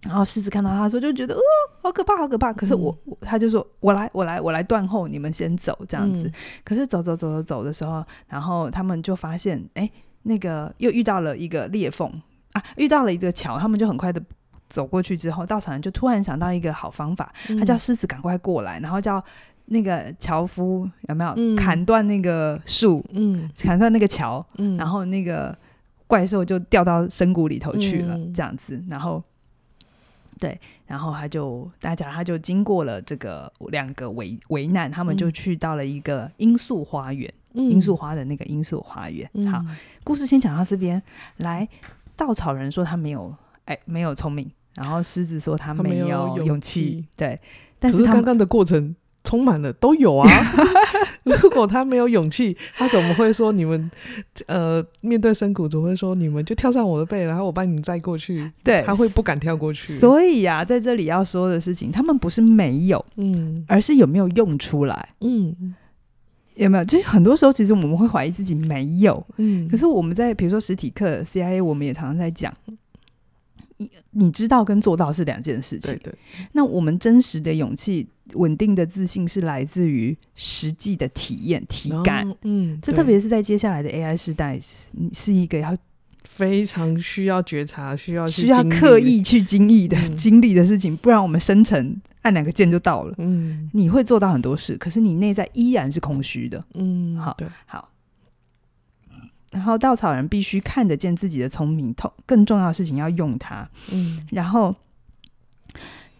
[0.02, 1.40] 然后狮子看到他的时候就觉得，哦，
[1.82, 2.52] 好可怕，好可怕。
[2.52, 6.28] 可是我，嗯、他就说，我来，我来，我来断后，你们先走，这样子。
[6.28, 9.90] 嗯、可是走走走走走的时候，然后他们就发现，哎，
[10.22, 12.08] 那个又遇到了一个裂缝
[12.52, 14.22] 啊，遇到了一个桥，他们就很快的。
[14.68, 19.22] 走过去之后，稻草人就突然想到一个好方法，嗯、他叫狮子赶快过来，然后叫
[19.66, 25.56] 那个樵夫有没有、嗯、砍断那个树，嗯，砍断那个桥，嗯，然后那个
[26.06, 29.22] 怪兽就掉到深谷里头去了，嗯、这样子，然后
[30.38, 39.30] 对，然后他就大家他就经过了这个两个危危难，他们就去到了一个罂粟花园，嗯、罂粟花的那个罂粟花园。
[39.34, 39.64] 嗯、好，
[40.02, 41.00] 故事先讲到这边，
[41.38, 41.66] 来，
[42.16, 44.50] 稻草人说他没有，哎，没有聪明。
[44.74, 47.38] 然后狮子说他没有勇气，对，
[47.78, 50.28] 但是，是刚刚的过程充满了都有啊。
[51.22, 53.90] 如果他没有勇气，他怎么会说你们
[54.46, 58.50] 呃面对深谷，总会说你们就跳上我的背，然后我帮你们载过去？
[58.64, 59.96] 对，他会不敢跳过去。
[59.98, 65.74] 所以呀、啊，在这里要说的事情，他们不是没有，嗯，而是有没有用出来，嗯，
[66.56, 66.84] 有没有？
[66.84, 72.52] 就是很多时候，其实我们会怀疑自己没有，嗯，可是我们在比如说实体课 CIA，我们也常常在讲。
[73.84, 75.94] 你你知道跟做到是两件事情。
[75.94, 76.14] 对对。
[76.52, 82.28] 那我们真实的勇气、稳定的自信是来自于实际的体验、体感。
[82.28, 84.58] 哦、嗯，这特别是在接下来的 AI 时代，
[84.92, 85.76] 你是一个要
[86.24, 90.96] 非常需要觉察、需要需要刻意去经历的、嗯、经历的事情。
[90.96, 93.14] 不然我们生成按两个键就到了。
[93.18, 96.64] 嗯，你会做到很多事，可是你内在依然是空虚的。
[96.74, 97.88] 嗯，好，好。
[99.54, 103.66] 然后稻草人必须看得见自己的聪明，痛更重要的事情要用它。
[103.92, 104.74] 嗯，然后，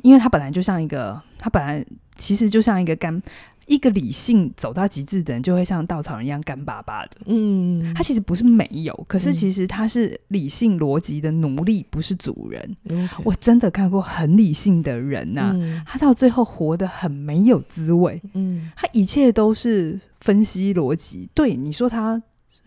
[0.03, 3.20] 因为他本来就像一个，他本来其实就像一个干，
[3.66, 7.16] 一个理性走到极致的人，就会像稻草人一样干巴巴的。
[7.27, 12.77] 嗯，他其实不是没有，可是其实他是理性逻辑的奴隶，不是主人。
[12.85, 18.23] 嗯，我真的看过很理性的人呐，啊，嗯，他到最后活得很没有滋味。
[18.35, 21.29] 嗯，他一切都是分析逻辑。
[21.35, 22.23] 对，你说他。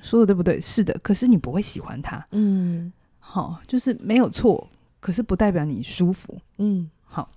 [0.08, 0.60] 说的对不对？
[0.62, 2.26] 是的，可是你不会喜欢他。
[2.32, 4.68] 嗯，好，就是没有错，
[5.02, 6.36] 可是不代表你舒服。
[6.58, 7.30] 嗯，好，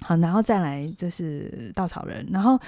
[0.00, 2.58] 好，然后再来就是稻草人，然后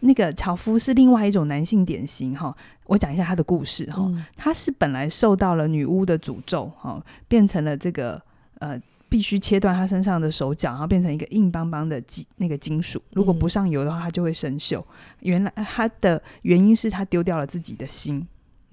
[0.00, 2.36] 那个樵夫是另外一种男性典型。
[2.36, 2.54] 哈，
[2.86, 3.86] 我讲一下他的故事。
[3.92, 8.20] 哈，嗯，他是本来受到了女巫的诅咒，哈，变成了这个
[8.58, 14.80] 呃，必须切断他身上的手脚，然后变成一个硬邦邦的金那个金属，如果不上油的话，它就会生锈。
[14.80, 14.84] 嗯，
[15.20, 18.26] 原来他的原因是他丢掉了自己的心。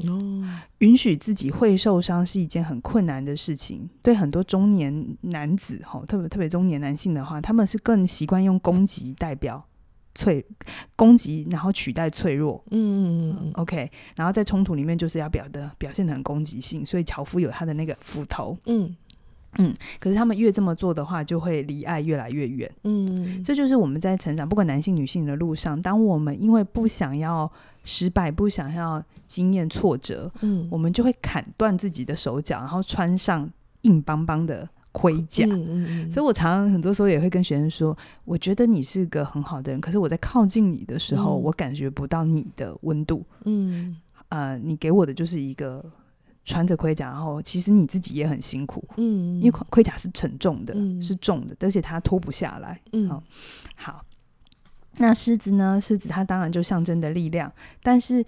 [0.09, 0.43] 哦，
[0.79, 3.89] 允许自己会受伤是一件很困难的事情。
[4.01, 9.63] 对很多中年男子，哈，特别特别中年男性的话，他们是更习惯用攻击代表
[10.13, 10.45] 脆
[10.95, 12.61] 攻击，然后取代脆弱。
[12.71, 13.89] 嗯嗯嗯嗯，OK。
[14.15, 16.85] 然后在冲突里面，就是要表的表现的很攻击性。
[16.85, 18.57] 所以樵夫有他的那个斧头。
[18.65, 18.95] 嗯
[19.57, 19.73] 嗯。
[19.99, 22.71] 可是他们越这么做的话，就会离爱越来越远。
[22.83, 27.51] 嗯，这就是我们在成长，不管男性女性的路上，当我们因为不想要。
[27.83, 33.49] 失败，不想要经验挫折，嗯，我们就会砍断自己的手脚，然后穿上
[33.81, 35.47] 硬邦邦的盔甲。
[35.47, 43.25] 嗯嗯嗯，所以我常常很多时候也会跟学生说，我觉得你是个很好的人，可是我在靠近你的时候，嗯，我感觉不到你的温度。
[43.45, 43.97] 嗯，
[44.29, 45.83] 呃，你给我的就是一个
[46.43, 48.83] 穿着盔甲，然后其实你自己也很辛苦。
[48.97, 52.79] 嗯，因为盔甲是沉重的，嗯，是重的，而且它脱不下来。
[52.93, 53.23] 嗯，好，
[53.75, 54.05] 好。
[54.97, 55.79] 那狮子呢？
[55.79, 57.51] 狮子它当然就象征的力量，
[57.81, 58.23] 但是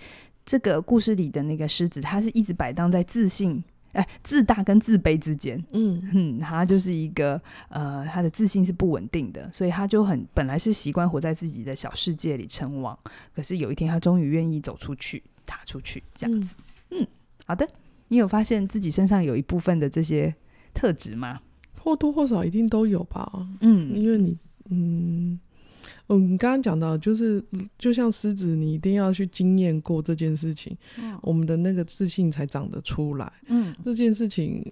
[0.45, 3.61] 这个故事里的那个狮子，它是一直摆荡在自信
[3.93, 12.97] 哎，自大跟自卑之间，嗯嗯，他就是一个呃，他的自信是不稳定的，所以他就很本来是习惯活在自己的小世界里称王，
[13.35, 16.55] 可是有一天他终于愿意走出去，踏出去，这样子，
[16.89, 17.07] 嗯，嗯，
[17.45, 17.67] 好的，
[18.13, 20.31] 你有发现自己身上有一部分的这些
[20.71, 21.39] 特质吗？
[21.79, 23.27] 或多或少一定都有吧，
[23.61, 24.37] 嗯，因为你，
[24.69, 25.39] 嗯。
[26.07, 27.43] 嗯，你刚刚讲到，就是
[27.77, 33.33] 就像狮子，你一定要去经验过这件事情，嗯，我们的那个自信才长得出来。
[33.47, 34.71] 嗯，这件事情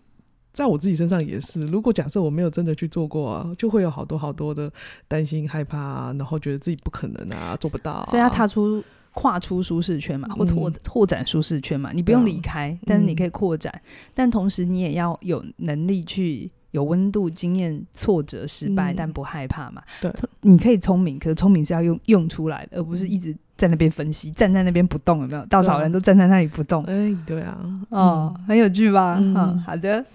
[0.53, 1.61] 在我自己身上也是。
[1.61, 4.71] 如果假设我没有真的去做过啊，就会有好多好多的
[5.07, 8.05] 担心、害怕啊，然后觉得自己不可能啊，做不到啊。
[8.05, 11.91] 所以要踏出、跨出舒适圈嘛，或拓拓展舒适圈嘛。
[11.93, 13.81] 你不用离开，但是你可以扩展，嗯，
[14.13, 16.49] 但同时你也要有能力去。
[16.71, 19.83] 有温度，经验挫折、失败，嗯，但不害怕嘛？
[19.99, 25.45] 对，你可以聪明，可是聪明是要用用出来的，而不是一直在那边分析，站在那边不动，有没有？
[25.47, 26.81] 稻草人都站在那里不动。
[26.85, 29.17] 哎，欸，对啊，哦，嗯，很有趣吧？
[29.19, 30.05] 嗯，嗯，好的。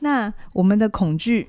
[0.00, 1.48] 那我们的恐惧。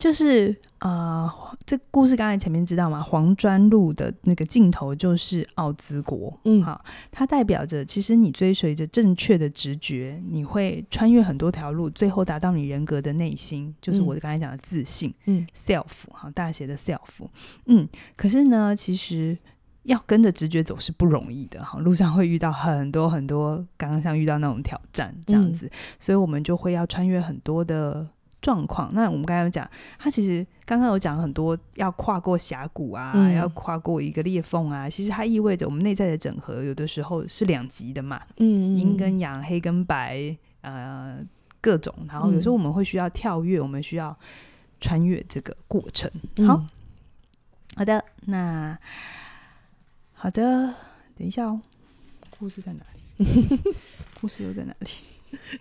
[0.00, 1.30] 就是呃，
[1.66, 3.02] 这故事刚才前面知道吗？
[3.02, 16.98] 黄砖路的那个尽头就是奥兹国，嗯，好，它代表着其实你追随着正确的直觉，你会穿越很多条路，最后达到你人格的内心，就是我刚才讲的自信，嗯，self，好，大写的 self，
[17.66, 17.86] 嗯，
[18.16, 19.36] 可是呢，其实
[19.82, 28.08] 要跟着直觉走是不容易的，哈，路上会遇到很多很多，刚刚像遇到那种挑战这样子，嗯，所以我们就会要穿越很多的。
[28.40, 41.18] 状况，那我们刚才有讲，他其实刚刚有讲很多，要跨过峡谷啊，嗯、要跨过一个裂缝啊，其实它意味着我们内在的整合，有的时候是两极的嘛，嗯，阴跟阳，黑跟白，呃，
[41.60, 44.16] 各种，然后有时候我们会需要跳跃，我们需要
[44.80, 46.10] 穿越这个过程。
[46.46, 46.68] 好，嗯、
[47.76, 48.78] 好的，那
[50.12, 50.74] 好的，
[51.16, 51.60] 等一下哦，
[52.38, 52.80] 故事在哪
[53.18, 53.58] 里？
[54.20, 54.88] 故事又在哪里？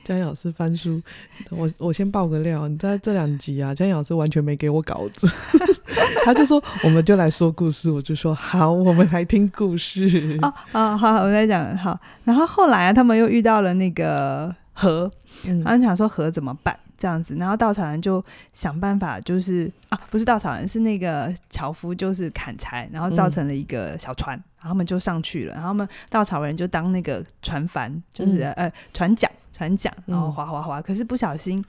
[0.04, 1.02] 嘉颖老师翻书，
[1.50, 5.28] 我我先爆个料，你在这两集啊，嘉颖老师完全没给我稿子，
[6.26, 10.38] 他就说我们就来说故事，我就说好，我们来听故事。
[10.42, 12.00] 哦哦，好，我来讲好。
[12.24, 15.12] 然后后来啊，他们又遇到了那个河，
[15.44, 29.30] 然后想说河怎么办这样子，然后稻草人就想办法，就是啊，不是稻草人，是那个樵夫，就是砍柴，然后造成了一个小船，嗯、然后他们就上去了，然后他们稻草人就当那个船帆，就是、嗯、呃船桨。
[29.60, 31.62] 船桨，然后划划划，可是不小心，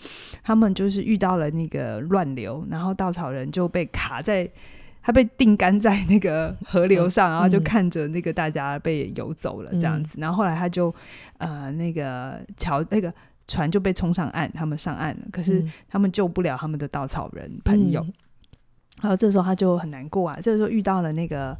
[0.45, 4.49] 他们就是遇到了那个乱流，然后稻草人就被卡在，
[5.03, 10.95] 他被定干在那个河流上，然后就看着那个大家被游走了这样子，然后后来他就
[11.39, 13.13] 呃那个桥那个
[13.49, 18.07] 船就被冲上岸，他们上岸了，可是他们救不了他们的稻草人朋友，
[19.03, 21.59] 然后这时候他就很难过啊，这个时候遇到了那个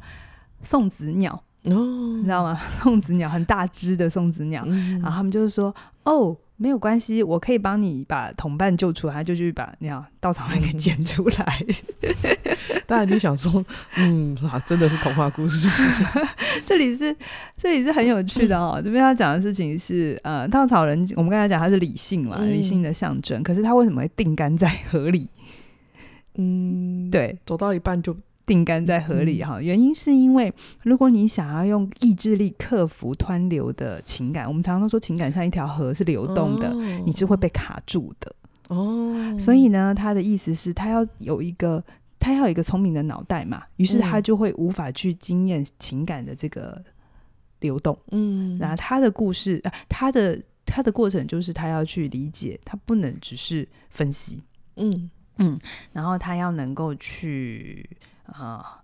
[0.61, 1.43] 送子鸟。
[1.65, 2.59] 哦，你知道吗？
[2.81, 5.73] 送子鸟很大只的送子鸟，嗯、然后他们就是说
[6.05, 11.65] ：“哦，没有关系，我可以帮你把同伴救出来。”就去把鸟稻草人给捡出来。
[12.01, 12.09] 嗯、
[12.87, 13.63] 大家就想说
[13.95, 15.69] ：“嗯，啊，真的是童话故事。
[16.65, 17.15] 这”里是
[17.57, 18.81] 这里是很有趣的哦。
[18.83, 23.43] 这边要讲的事情是，呃，稻草人，我们刚才讲他是理性嘛，嗯、理性的象征。
[23.43, 25.27] 可是他为什么会定干在河里？
[26.37, 28.17] 嗯，对，走到一半就。
[28.45, 30.51] 定干在河里哈，原因是因为
[30.83, 38.35] 如果你想要用意志力克服湍流的情感，我们常常都说情感像一条河是流动的，哦、你是会被卡住的
[38.67, 39.37] 哦。
[39.39, 41.81] 所以呢，他的意思是，他要有一个，
[42.19, 46.83] 他要有一个聪明的脑袋嘛，于是他就会无法去经验情感的这个
[47.59, 47.97] 流动。
[48.11, 54.41] 嗯，然后他的故事，啊、他的他的过程就是他要去理解，他不能只是分析。
[54.75, 55.57] 嗯嗯，
[55.93, 57.87] 然后他要能够去。
[58.31, 58.81] 啊，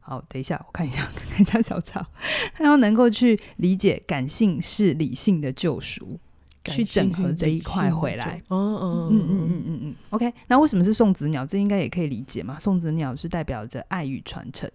[0.00, 2.04] 好，等一下，我看一下， 看一下小抄。
[2.54, 6.18] 他要能够去理解感性是理性的救赎，
[6.64, 8.42] 去整合这一块回来。
[8.48, 9.94] 哦哦嗯嗯嗯嗯嗯。
[10.10, 11.44] OK，那为什么是送子鸟？
[11.46, 12.58] 这应该也可以理解嘛。
[12.58, 14.70] 送子鸟是代表着爱与传承。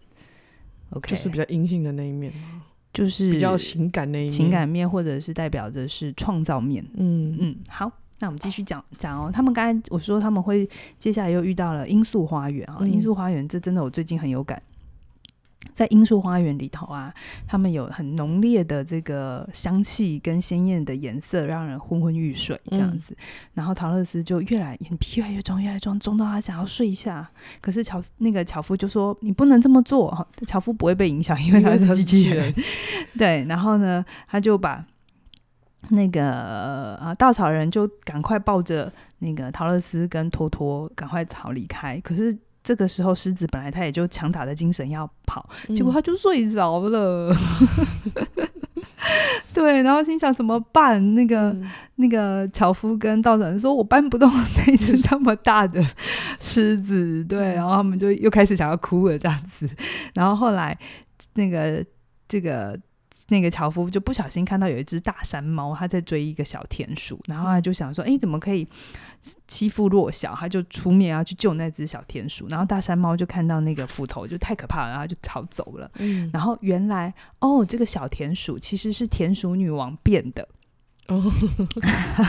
[0.92, 2.34] OK，就是比较阴性的那一面，
[2.92, 6.84] 就是比较情感那一面，情感面，或者是代表着是创造面。
[6.96, 7.92] 嗯嗯，好。
[8.20, 14.62] 那我们继续讲讲哦，他们刚才我说他们会接下来又遇到了罂粟花园啊，罂粟花园这真的我最近很有感，
[15.74, 17.14] 在罂粟花园里头啊，
[17.48, 23.14] 他们有很浓烈的这个香气跟鲜艳的颜色，让人昏昏欲睡这样子。
[23.14, 27.30] 嗯、然后陶乐斯就越来眼皮越来越重，越来越重，重到他想要睡一下。
[27.62, 32.54] 可是乔那个樵夫就说：“你不能这么做。”樵夫不会被影响，因为他是机器人。
[33.18, 34.86] 对，然后呢，他就把。
[35.88, 42.00] 那个啊，稻草人就赶快抱着那个陶乐斯跟托托赶快逃离开。
[42.02, 47.34] 可是这个时候，狮子本来他也就强打的精神要跑，嗯、结果他就睡着了。
[49.54, 51.16] 对，然后心想怎么办？
[51.16, 55.84] 那个、嗯、那个樵夫跟稻草人说：“我搬不动这一只这么大的
[56.42, 59.68] 狮子。”对，然后他们就又开始想要哭了这样子。
[60.14, 60.78] 然后后来
[61.34, 61.84] 那个
[62.28, 62.78] 这个
[63.30, 68.68] 那个樵夫就不小心看到有一只大山猫，他在追一个小田鼠，然后他就想说：“哎，怎么可以？”
[69.48, 75.92] 欺负弱小，他就出面要去救那只小田鼠，然后大山猫就看到那个斧头就太可怕了，然后就逃走了。
[75.96, 80.48] 嗯，然后原来哦，这个小田鼠其实是田鼠女王变的。
[81.10, 81.24] 哦，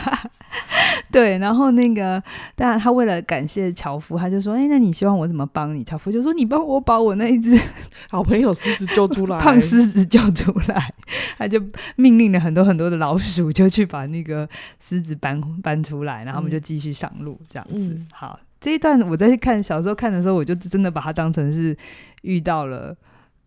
[1.11, 2.21] 对，然后那个，
[2.55, 7.59] 当然他为了感谢樵夫，他就说：“哎，那你希望我怎么帮你？”樵夫就说：“你帮我把我那一只
[8.09, 10.93] 好朋友狮子救出来， 胖狮子救出来。”
[11.37, 11.61] 他就
[11.95, 14.47] 命令了很多很多的老鼠，就去把那个
[14.79, 17.73] 狮子搬搬出来，然后我们就继续上路，这样子。
[17.77, 21.77] 嗯、好，这一段我在看小时候看的时候，我就真的把它当成是
[22.23, 22.95] 遇到了。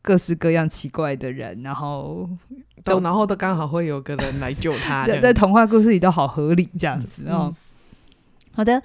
[0.04, 2.28] 各式各样奇怪的人，然后
[2.84, 7.48] 都然后都刚好会有个人来救他， 在童话故事里都好合理这样子哦。
[7.48, 7.56] 嗯、
[8.52, 8.82] 好的，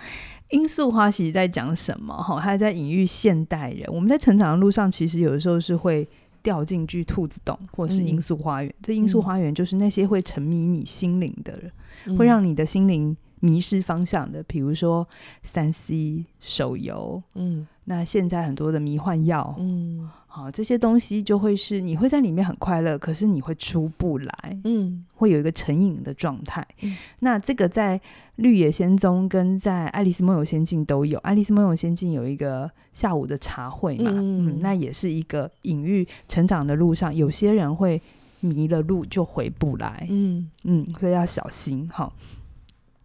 [0.51, 2.15] 罂粟花其实在讲什么？
[2.15, 3.85] 哈，它在隐喻现代人。
[3.93, 6.07] 我们在成长的路上，其实有的时候是会
[6.41, 8.71] 掉进去兔子洞，或者是罂粟花园。
[8.71, 11.69] 嗯、这罂粟花园就是那些会沉迷你心灵的人，
[12.05, 15.05] 嗯、会让你的心灵迷失方向的，比如说
[15.43, 20.09] 三 C 手游，嗯，那现在很多的迷幻药，嗯。
[20.39, 26.65] 好，这些东西就会是你会在里面很快乐，可是你会出不来，嗯，会有一个成瘾的状态。
[26.79, 27.99] 嗯、那这个在
[28.37, 38.01] 《绿野仙踪》跟在《爱丽丝梦游仙境》都有，《爱丽丝梦游仙境》有一个下午的茶会嘛，嗯，嗯，那也是一个隐喻成长的路上，有些人会
[38.39, 41.89] 迷了路就回不来，嗯嗯，所以要小心。
[41.91, 42.13] 好，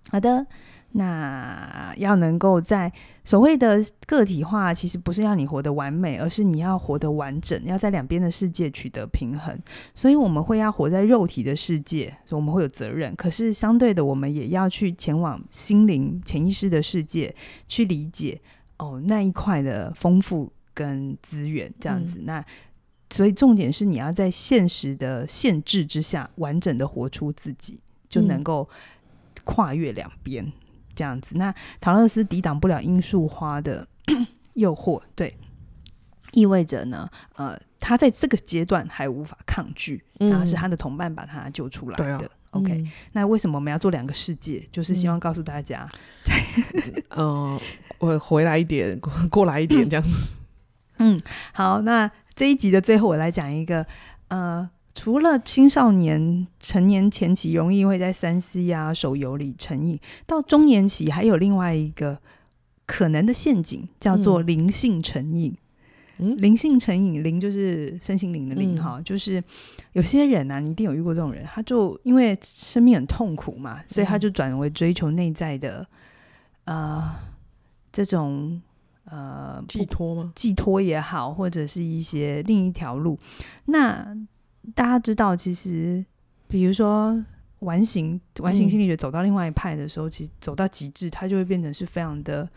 [0.09, 0.47] 好的。
[0.97, 2.93] 那要能够在
[3.25, 9.59] 所谓的个体化，其实不是要你活得完美，而是你要活得完整，要在两边的世界取得平衡。
[9.93, 13.13] 所以我们会要活在肉体的世界，所以我们会有责任。
[13.17, 17.35] 可是相对的，我们也要去前往心灵、潜意识的世界，
[17.67, 18.41] 去理解
[18.77, 22.21] 哦那一块的丰富跟资源这样子。
[22.21, 22.45] 嗯、那
[23.11, 28.69] 所以重点是你要在现实的限制之下，完整的活出自己，就能够
[29.43, 30.53] 跨越两边。
[30.95, 33.87] 这样子，那唐乐斯抵挡不了罂粟花的
[34.55, 35.37] 诱惑，对，
[36.33, 42.25] 意味着呢，呃，他在这个阶段还无法抗拒，然后是他的同伴把他救出来的。
[42.53, 44.67] 嗯、OK，、嗯、那为什么我们要做两个世界？
[44.71, 45.89] 就是希望告诉大家，
[47.11, 47.59] 嗯，
[47.99, 48.99] 我、呃、回来一点，
[49.31, 50.33] 过来一点，这样子。
[50.99, 51.21] 嗯，
[51.53, 53.87] 好，那这一集的最后，我来讲一个，
[54.29, 54.71] 呃。
[54.95, 62.17] 除了青少年成年前期容易会在三 C 啊手游里成瘾，到中年期还有另外一个
[62.87, 65.53] 可能的陷阱，叫做灵性成瘾。
[66.19, 69.43] 嗯，灵性成瘾，灵就是身心灵的灵哈，嗯、就是
[69.95, 75.85] 有些人啊，你一定有遇过这种人，他就因为生命很痛苦嘛，所以他就转为追求内在的
[76.67, 77.17] 呃
[77.91, 78.63] 这种
[79.07, 80.33] 呃寄托吗？
[80.37, 83.19] 寄托也好，或者是一些另一条路，
[83.65, 84.17] 那。
[84.75, 86.05] 大家知道，其实
[86.49, 87.23] 比如说
[87.61, 92.49] 完形完形心理学走到另外一派的时候，嗯、其实走到极致，它就会变成是非常的。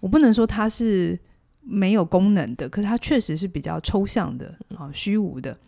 [0.00, 1.18] 我不能说它是
[1.60, 5.58] 没有功能的，可是它确实是比较抽象的啊，虚无的。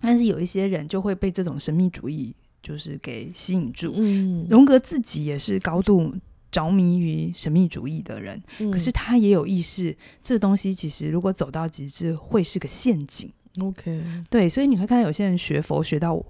[0.00, 3.92] 但是有一些人就会被这种神秘主义就是给吸引住。
[3.96, 6.14] 嗯，荣格自己也是高度
[6.52, 13.30] 着迷于神秘主义的人，嗯、可是他也有意识，这东西其实如果走到极致，会是个陷阱。
[13.60, 16.22] OK，对，所以你会看到有些人学佛学到，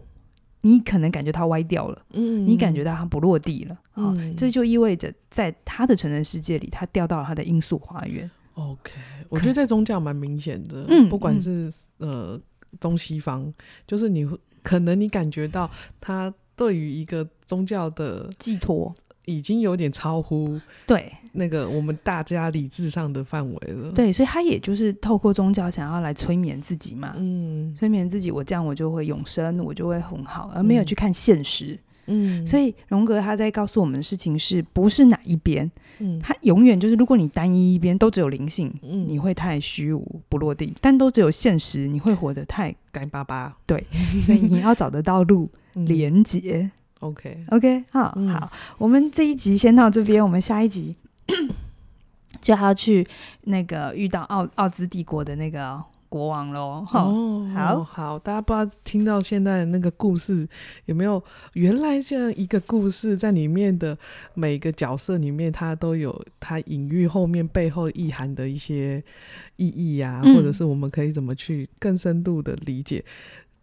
[0.62, 8.30] 你可能感觉他歪掉了，嗯，你感觉到他不落地了，啊、嗯哦，这就意味着在他的成人世界里，他掉到了他的罂粟花园。
[8.54, 8.92] OK，
[9.28, 12.40] 我觉得在宗教蛮明显的，嗯，不管是、嗯、呃
[12.80, 13.52] 中西方，
[13.86, 15.70] 就是你会可能你感觉到
[16.00, 18.94] 他对于一个宗教的寄托。
[19.28, 23.92] 已经有点超乎对那个我们大家理智上的范围了。
[23.92, 31.78] 对，所以他也就是透过宗教想要来催眠自己嘛，嗯，催眠自己，我这样我就会永生，我就会很好，而没有去看现实。
[32.10, 35.70] 嗯，所以荣格他在告诉我们的事情是不是哪一边？
[35.98, 43.54] 嗯，他永远就是，如果你单一一边都只有灵性，嗯，你会太虚无不落地；但都只有现实，你会活得太干巴巴。
[43.66, 43.84] 对，
[44.24, 45.50] 所以你要找得到路
[45.86, 46.70] 连接。
[47.00, 50.96] OK，OK，好，好，我们这一集先到这边，我们下一集
[52.42, 53.06] 就要去
[53.42, 56.84] 那个遇到奥奥兹帝国的那个国王喽。
[56.92, 60.48] 哦，好好，大家不知道听到现在的那个故事
[60.86, 61.22] 有没有？
[61.52, 63.96] 原来这样一个故事在里面的
[64.34, 69.02] 每个角色里面，它都有它隐喻后面背后意涵的一些
[69.56, 73.04] 意义呀，或者是我们可以怎么去更深度的理解？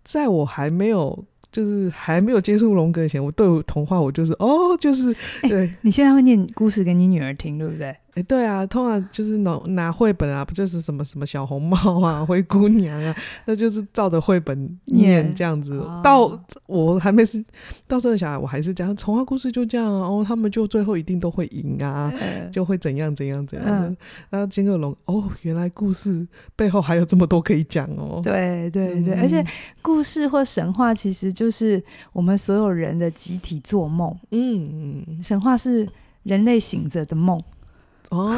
[0.06, 1.26] 在我还没有。
[1.56, 5.72] 就是还没有接触龙格以前，我对童话我就是哦，就是对。
[5.80, 7.96] 你现在会念故事给你女儿听，对不对？
[8.16, 15.78] 哎，对啊，通常就是拿拿绘本啊，不就是什么什么小红帽啊、 灰姑娘啊，那就是照着绘本念这样子。
[15.78, 16.02] Yeah.
[16.02, 17.44] 到我还没是
[17.88, 23.90] 到生的小孩，我还是讲童话故事就这样啊，哦，他们就最后一定都会赢啊，uh, 就会怎样怎样怎样的。
[23.90, 23.96] Uh,
[24.30, 28.22] 然后金克龙，哦，原来故事背后还有这么多可以讲哦。
[28.24, 29.46] 对对对，嗯、而且
[29.82, 34.18] 故事或神话其实就是我们所有人的集体做梦。
[34.32, 35.86] 嗯嗯，神话是
[36.24, 37.44] 人类醒着的梦。
[38.12, 38.36] 哦，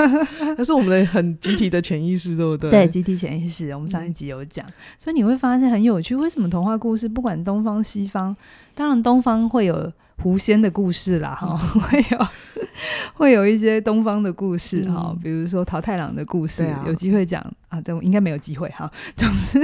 [0.56, 2.70] 那是我们的很集体的潜意识，对不对？
[2.70, 6.16] 对，集体潜意识，我们上一集有讲，嗯、所以你会发现很有趣。
[6.16, 8.34] 为什么童话故事不管东方西方，
[8.74, 9.92] 当然东方会有
[10.22, 12.28] 狐仙的故事啦，哈、嗯， 会有
[13.14, 18.90] 会有一些东方的故事哈，嗯、比如说桃太郎的故事，啊、有机会讲啊，但应该没有机会哈。
[19.16, 19.58] 总之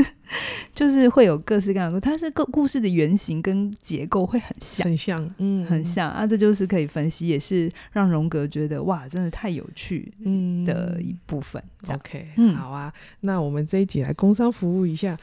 [0.74, 6.26] 就是会有各式各样的，它是个故事的原型跟结构会很像，很像，嗯，很像啊。
[6.26, 11.62] 这就是可以分析，也是让荣格觉得哇，真的太有趣嗯的一部分。
[11.88, 12.26] 嗯、OK，
[12.57, 15.16] 好啊，那我们这一集来工商服务一下。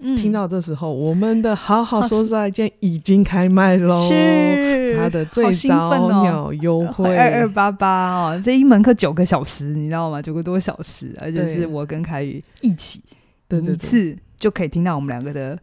[0.00, 4.06] 嗯、听到这时候，我们的好好说再见已经开卖喽！
[4.08, 10.22] 是它的最早鸟优惠二二八八哦，这一门课九个小时，你知道吗？
[10.22, 13.02] 九个多小时，而且是我跟凯宇一起，
[13.48, 15.58] 对，一次就可以听到我们两个的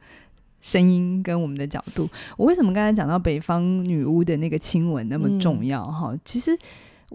[0.61, 2.09] 声音跟我们的角度。
[2.37, 5.83] 我为什么刚才讲到北方女巫的那个亲吻那么重要？
[5.85, 6.57] 哈、嗯，其实。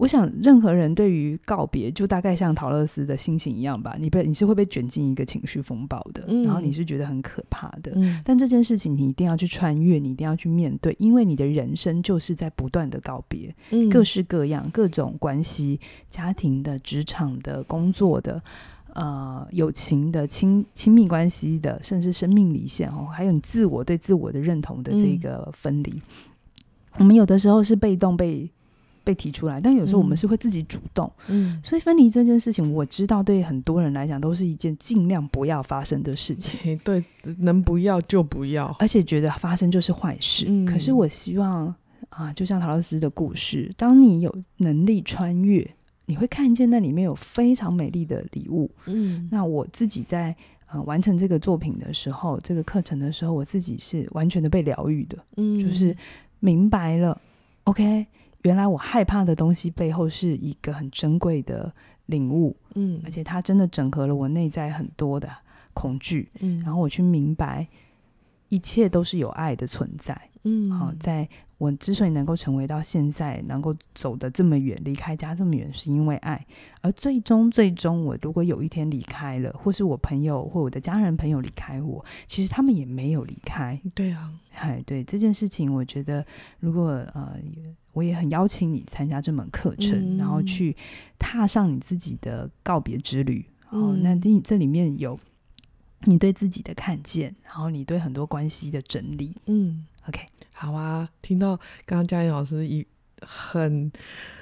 [0.00, 3.96] 我想，任何人对于告别，就大概像陶乐斯的心情一样吧。
[4.00, 7.92] 你被你是会被卷进一个情绪风暴的，嗯、然后你是觉得很可怕的。
[7.96, 15.78] 嗯、但这件事情你一定要去穿越，你一定要去面对，因为你的人生就是在不断的告别，嗯、各式各样、各种关系，
[16.08, 18.42] 家庭的、职场的、工作的、
[18.94, 25.90] 呃，友情的、亲亲密关系的，甚至生命离线哦，还有你自我对自我的认同的这个分离。
[25.90, 26.02] 嗯、
[27.00, 28.50] 我们有的时候是被动被。
[29.02, 37.02] 被提出来，但有时候我们是会自己主动，嗯，所以分离这件事情，我知道对很多人来讲都是一件尽量不要发生的事情，对，
[37.38, 40.44] 能不要就不要，而且觉得发生就是坏事。
[40.48, 41.74] 嗯，可是我希望
[42.10, 45.68] 啊，就像陶乐丝的故事，当你有能力穿越，
[46.06, 48.70] 你会看见那里面有非常美丽的礼物。
[48.86, 50.34] 嗯，那我自己在
[50.70, 55.96] 呃完成这个作品的时候，这个课程的时候，我自己是完全的被疗愈的，嗯，就是
[56.40, 57.20] 明白了
[57.64, 58.06] ，OK。
[58.42, 61.72] 原来我害怕的东西背后是一个很珍贵的
[62.06, 65.28] 领悟，嗯，而且它真的整合了我内在很多的
[65.74, 67.66] 恐惧，嗯，然后我去明白，
[68.48, 71.28] 一切都是有爱的存在，嗯，好，在
[71.58, 76.46] 我之所以能够成为到现在，能够走得这么远，离开家这么远，是因为爱，
[76.80, 86.24] 而最终最终，我如果有一天离开了，或是我朋友或我的家人朋友离开我，其实他们也没有离开，对啊，哎，对这件事情，我觉得
[86.58, 87.36] 如果呃。
[87.92, 90.76] 我也很邀请你参加这门课程，嗯、然后去
[91.18, 93.44] 踏上你自己的告别之旅。
[93.72, 95.18] 嗯、哦，那这这里面有
[96.04, 99.34] 你对自己的看见，然后你对很多关系的整理。
[99.46, 100.20] 嗯，OK，
[100.52, 101.08] 好啊。
[101.22, 101.56] 听到
[101.86, 102.86] 刚刚佳音老师一。
[103.22, 103.92] 很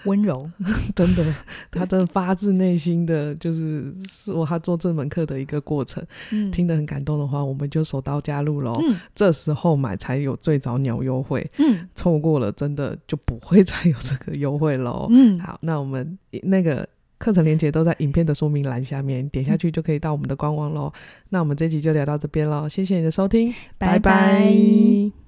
[0.04, 0.48] 温柔，
[0.94, 1.34] 真的，
[1.68, 6.00] 他真的发自内心的就是说他做这门课的一个过程，
[6.30, 8.80] 嗯、听得很感动的话，我们就手刀加入喽。
[8.86, 15.08] 嗯、这时候买才有最早鸟优惠，嗯，错过了真的就不会再有这个优惠喽。
[15.10, 16.88] 嗯，好，那我们那个
[17.18, 20.92] 课程链接都在影片的说明栏下面，点下去就可以到我们的官网喽。
[20.94, 21.00] 嗯、
[21.30, 23.98] 那我们这集就聊到这边喽，谢谢你的收听，拜拜。
[23.98, 25.27] 拜拜。